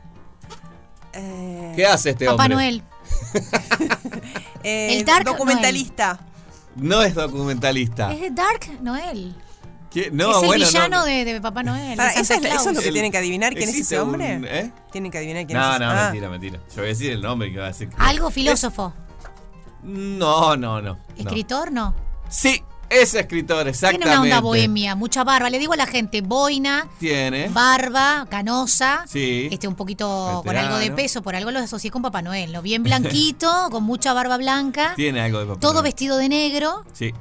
[1.15, 2.55] Eh, ¿Qué hace este Papá hombre?
[2.55, 2.83] Noel.
[4.63, 6.19] eh, El Dark documentalista.
[6.75, 8.11] No es documentalista.
[8.11, 9.35] Es de Dark Noel.
[9.91, 10.11] ¿Qué?
[10.11, 11.05] No, es el bueno, villano no.
[11.05, 11.95] de, de Papá Noel.
[11.95, 14.01] Pará, de ¿eso, es, eso es lo que El- tienen que adivinar quién es ese
[14.01, 14.41] un- hombre?
[14.43, 14.71] ¿eh?
[14.91, 16.03] Tienen que adivinar quién No, es no, ese Ah.
[16.05, 16.59] mentira, mentira.
[16.69, 17.89] Yo voy a decir el nombre que va a decir.
[17.97, 18.93] Algo filósofo.
[19.83, 20.95] No, no, no.
[20.95, 20.99] no.
[21.17, 21.95] Escritor, no.
[22.27, 24.05] Sí, es escritor, exactamente.
[24.05, 25.49] Tiene una onda bohemia, mucha barba.
[25.49, 27.49] Le digo a la gente, boina, Tiene.
[27.49, 29.05] barba, canosa.
[29.07, 29.49] Sí.
[29.51, 32.61] Este, un poquito con algo de peso, por algo lo asocié con Papá Noel, ¿no?
[32.61, 35.83] Bien blanquito, con mucha barba blanca, Tiene algo de papá todo Noel.
[35.85, 36.83] vestido de negro.
[36.93, 37.13] Sí.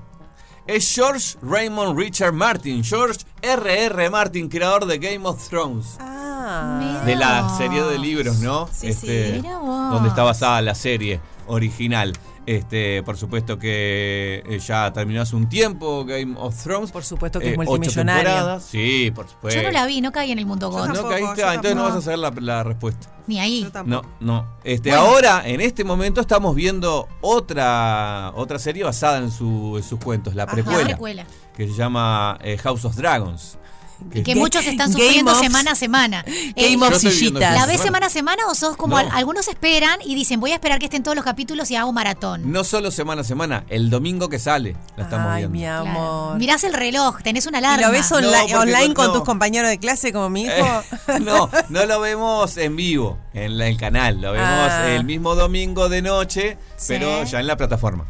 [0.66, 2.82] es George Raymond Richard Martin.
[2.84, 4.10] George R.R.
[4.10, 5.96] Martin, creador de Game of Thrones.
[6.00, 7.02] Ah.
[7.06, 8.68] De la serie de libros, ¿no?
[8.72, 9.40] Sí, Este, sí.
[9.42, 9.90] Mira vos.
[9.92, 12.12] donde está basada la serie original.
[12.46, 16.92] Este, por supuesto que eh, ya terminó hace un tiempo Game of Thrones.
[16.92, 18.22] Por supuesto que es ocho multimillonaria.
[18.24, 18.64] temporadas.
[18.64, 19.60] Sí, por supuesto.
[19.60, 20.88] Yo no la vi, no caí en el mundo God.
[20.88, 21.42] ¿No caíste?
[21.42, 23.08] Ah, entonces no vas a saber la, la respuesta.
[23.26, 23.66] Ni ahí.
[23.86, 24.46] No, no.
[24.62, 25.04] Este, Bueno.
[25.06, 30.34] Ahora, en este momento, estamos viendo otra, otra serie basada en, su, en sus cuentos,
[30.34, 30.52] la Ajá.
[30.52, 31.26] precuela, La precuela.
[31.56, 33.58] que se llama eh, House of Dragons.
[34.12, 36.24] Y que muchos están sufriendo of- semana a semana.
[36.56, 37.40] Game of sillitas.
[37.54, 37.84] ¿La ves semana.
[37.84, 38.98] semana a semana o sos como No.
[38.98, 41.92] al- algunos esperan y dicen voy a esperar que estén todos los capítulos y hago
[41.92, 42.50] maratón?
[42.52, 45.58] No solo semana a semana, el domingo que sale, la estamos Ay, viendo.
[45.58, 46.38] mi amor.
[46.38, 47.86] Mirás el reloj, tenés una ¿Y alarma.
[47.86, 48.16] lo ves No,
[48.60, 49.12] online, con no.
[49.12, 50.52] tus compañeros de clase como mi hijo?
[51.08, 54.20] Eh, no, no lo vemos en vivo, en la- el canal.
[54.20, 54.90] Lo vemos Ah.
[54.90, 56.86] el mismo domingo de noche, Sí.
[56.88, 58.04] pero ya en la plataforma.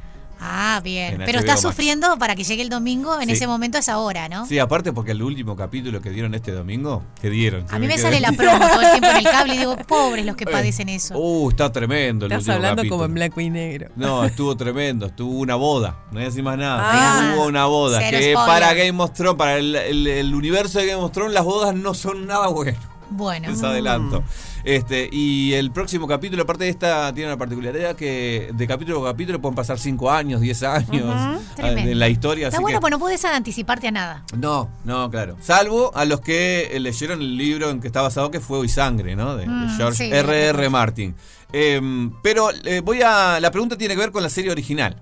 [0.47, 1.15] Ah, bien.
[1.21, 1.63] En Pero Max.
[1.63, 3.33] sufriendo para que llegue el domingo, en Sí.
[3.33, 4.45] ese momento es ahora, ¿no?
[4.47, 7.65] Sí, aparte porque el último capítulo que dieron este domingo, que dieron.
[7.71, 10.27] A mí me sale la promo todo el tiempo en el cable y digo, pobres
[10.27, 11.17] los que padecen eso.
[11.17, 12.97] Uh, está tremendo el Estás último hablando capítulo.
[12.97, 13.89] como en blanco y negro.
[13.97, 16.81] No, estuvo tremendo, estuvo una boda, no voy a decir más nada.
[16.85, 17.35] Ah.
[17.37, 18.35] Hubo una boda, que spoiler.
[18.35, 21.75] para Game of Thrones, para el, el- el universo de Game of Thrones, las bodas
[21.75, 22.77] no son nada bueno.
[23.11, 23.49] Bueno.
[23.49, 24.23] Les adelanto.
[24.65, 29.11] Este, y el próximo capítulo, aparte de esta, tiene una particularidad que de capítulo a
[29.13, 31.91] capítulo pueden pasar 5 años, 10 años ah, Tremendo.
[31.93, 32.47] en la historia.
[32.47, 34.25] Está así bueno, que- pues no podés anticiparte a nada.
[34.39, 35.37] no, no, claro.
[35.43, 38.69] Salvo a los que eh, leyeron el libro en que está basado, que Fuego y
[38.71, 39.37] Sangre, ¿no?
[39.37, 40.53] De, de Mm, George sí, R.R.
[40.53, 40.71] recuerdo.
[40.71, 41.15] Martin.
[41.53, 43.39] Em, pero eh, voy a.
[43.41, 44.97] La pregunta tiene que ver con la serie original.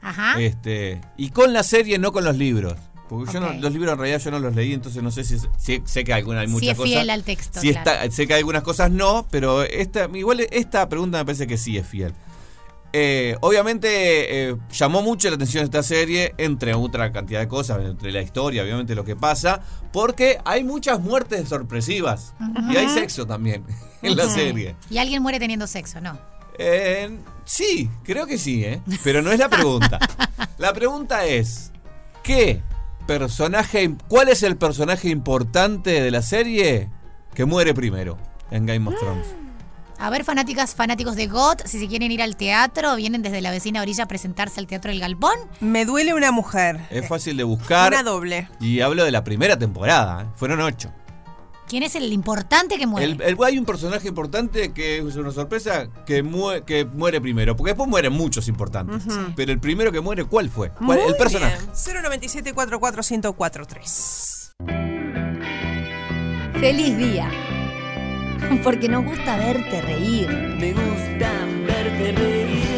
[0.00, 0.40] Ajá.
[0.40, 2.74] Este, y con la serie, no con los libros.
[3.08, 5.34] Porque yo no- los libros en realidad yo no los leí, entonces no sé si,
[5.36, 6.92] es- si- sé que alguna, hay Si muchas es cosas.
[6.92, 7.90] fiel al texto, si claro.
[7.90, 11.76] está, sé que algunas cosas no, pero esta, igual esta pregunta me parece que sí
[11.78, 12.12] es fiel.
[12.94, 18.10] Eh, obviamente eh, llamó mucho la atención esta serie, entre otra cantidad de cosas, entre
[18.12, 19.60] la historia, obviamente lo que pasa,
[19.92, 22.32] porque hay muchas muertes sorpresivas
[22.72, 23.62] y hay sexo también
[24.02, 24.74] en la serie.
[24.88, 26.18] Y alguien muere teniendo sexo, ¿no?
[26.58, 27.10] Eh,
[27.44, 28.80] sí, creo que sí, ¿eh?
[29.04, 29.98] pero no es la pregunta.
[30.58, 31.70] La pregunta es,
[32.24, 32.62] ¿qué
[33.08, 36.90] personaje, cuál es el personaje importante de la serie
[37.34, 38.18] que muere primero
[38.50, 39.26] en Game of Thrones?
[39.98, 43.50] A ver, fanáticas, fanáticos de GOT, si se quieren ir al teatro, vienen desde la
[43.50, 45.32] vecina orilla a presentarse al Teatro del Galpón.
[45.60, 46.80] Me duele una mujer.
[46.90, 47.92] Es fácil de buscar.
[47.92, 48.48] Una doble.
[48.60, 50.26] Y hablo de la primera temporada, ¿eh?
[50.36, 50.92] fueron ocho.
[51.68, 53.06] ¿Quién es el importante que muere?
[53.12, 57.56] El, el- hay un personaje importante que es una sorpresa que, mue- que muere primero,
[57.56, 59.02] porque después mueren muchos importantes.
[59.36, 60.70] Pero el primero que muere, ¿cuál fue?
[60.70, 61.56] ¿Cuál- Muy el personaje.
[61.58, 62.02] bien.
[62.02, 64.54] 097 44 1043
[66.60, 67.30] Feliz día.
[68.64, 70.28] Porque nos gusta verte reír.
[70.28, 71.30] Me gusta
[71.66, 72.68] verte reír.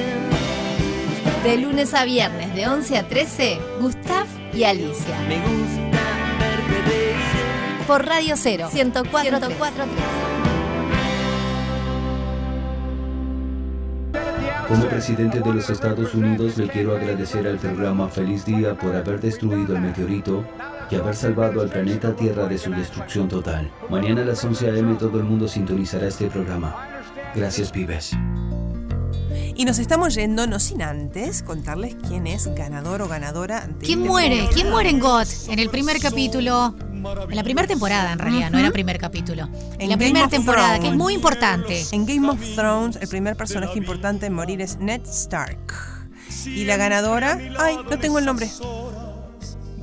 [1.44, 5.18] De lunes a viernes, de 11 a 13, Gustav y Alicia.
[5.28, 5.99] Me gusta.
[7.90, 9.38] Por Radio 0, 104
[14.68, 19.18] Como presidente de los Estados Unidos le quiero agradecer al programa Feliz Día por haber
[19.18, 20.44] destruido el meteorito
[20.88, 23.68] y haber salvado al planeta Tierra de su destrucción total.
[23.88, 24.94] Mañana a las 11 a.m.
[24.94, 27.02] todo el mundo sintonizará este programa.
[27.34, 28.16] Gracias, pibes.
[29.60, 33.98] Y nos estamos yendo, no sin antes contarles quién es ganador o ganadora de ¿Quién
[33.98, 34.48] este muere?
[34.54, 35.28] ¿Quién muere en GOT?
[35.50, 36.74] En el primer capítulo.
[37.28, 39.50] En la primera temporada, en realidad, no era primer capítulo.
[39.78, 41.84] En, la primera temporada, que es muy importante.
[41.92, 45.74] En Game of Thrones, el primer personaje importante en morir es Ned Stark.
[46.46, 47.38] Y la ganadora.
[47.58, 48.48] Ay, no tengo el nombre.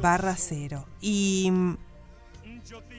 [0.00, 0.84] barra 0.
[1.00, 1.52] Y.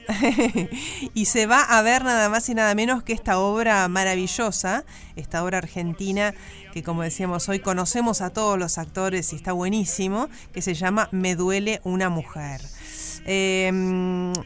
[1.14, 4.84] y se va a ver nada más y nada menos que esta obra maravillosa,
[5.16, 6.32] esta obra argentina
[6.76, 11.08] que como decíamos hoy conocemos a todos los actores y está buenísimo, que se llama
[11.10, 12.60] Me duele una mujer.
[13.24, 13.72] Eh,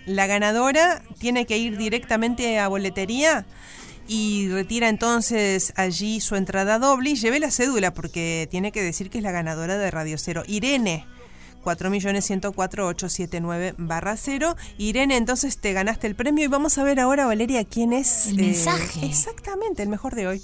[0.06, 3.44] la ganadora tiene que ir directamente a boletería
[4.12, 9.08] y retira entonces allí su entrada doble y lleve la cédula porque tiene que decir
[9.08, 10.42] que es la ganadora de Radio Cero.
[10.48, 11.06] Irene.
[11.62, 14.56] 4.104.879 barra 0.
[14.78, 18.26] Irene, entonces te ganaste el premio y vamos a ver ahora, Valeria, quién es...
[18.26, 19.06] El mensaje.
[19.06, 20.42] Exactamente, el mejor de hoy.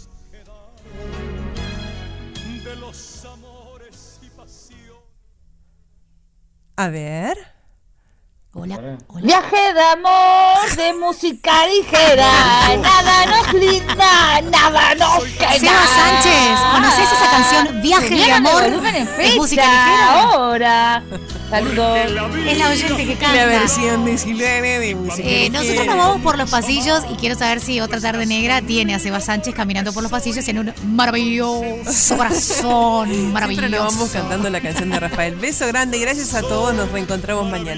[6.76, 7.55] A ver.
[8.58, 8.80] Hola.
[9.22, 15.52] Viaje de amor, de música ligera, nada nos linda, nada nos queda.
[15.58, 18.62] Seba Sánchez, ¿conocés esa canción Viaje de amor?
[19.18, 20.12] ¿Es música ligera?
[20.22, 21.02] Ahora.
[21.50, 21.98] Saludos.
[22.46, 23.36] Es la oyente que canta.
[23.36, 25.28] La versión de Silvana de música.
[25.28, 25.94] Eh, nosotros ligera.
[25.94, 29.20] nos vamos por los pasillos y quiero saber si otra tarde negra tiene a Seba
[29.20, 33.68] Sánchez caminando por los pasillos en un maravilloso corazón Siempre maravilloso.
[33.68, 35.36] nos vamos cantando la canción de Rafael.
[35.36, 36.74] Beso grande y gracias a todos.
[36.74, 37.74] Nos reencontramos mañana.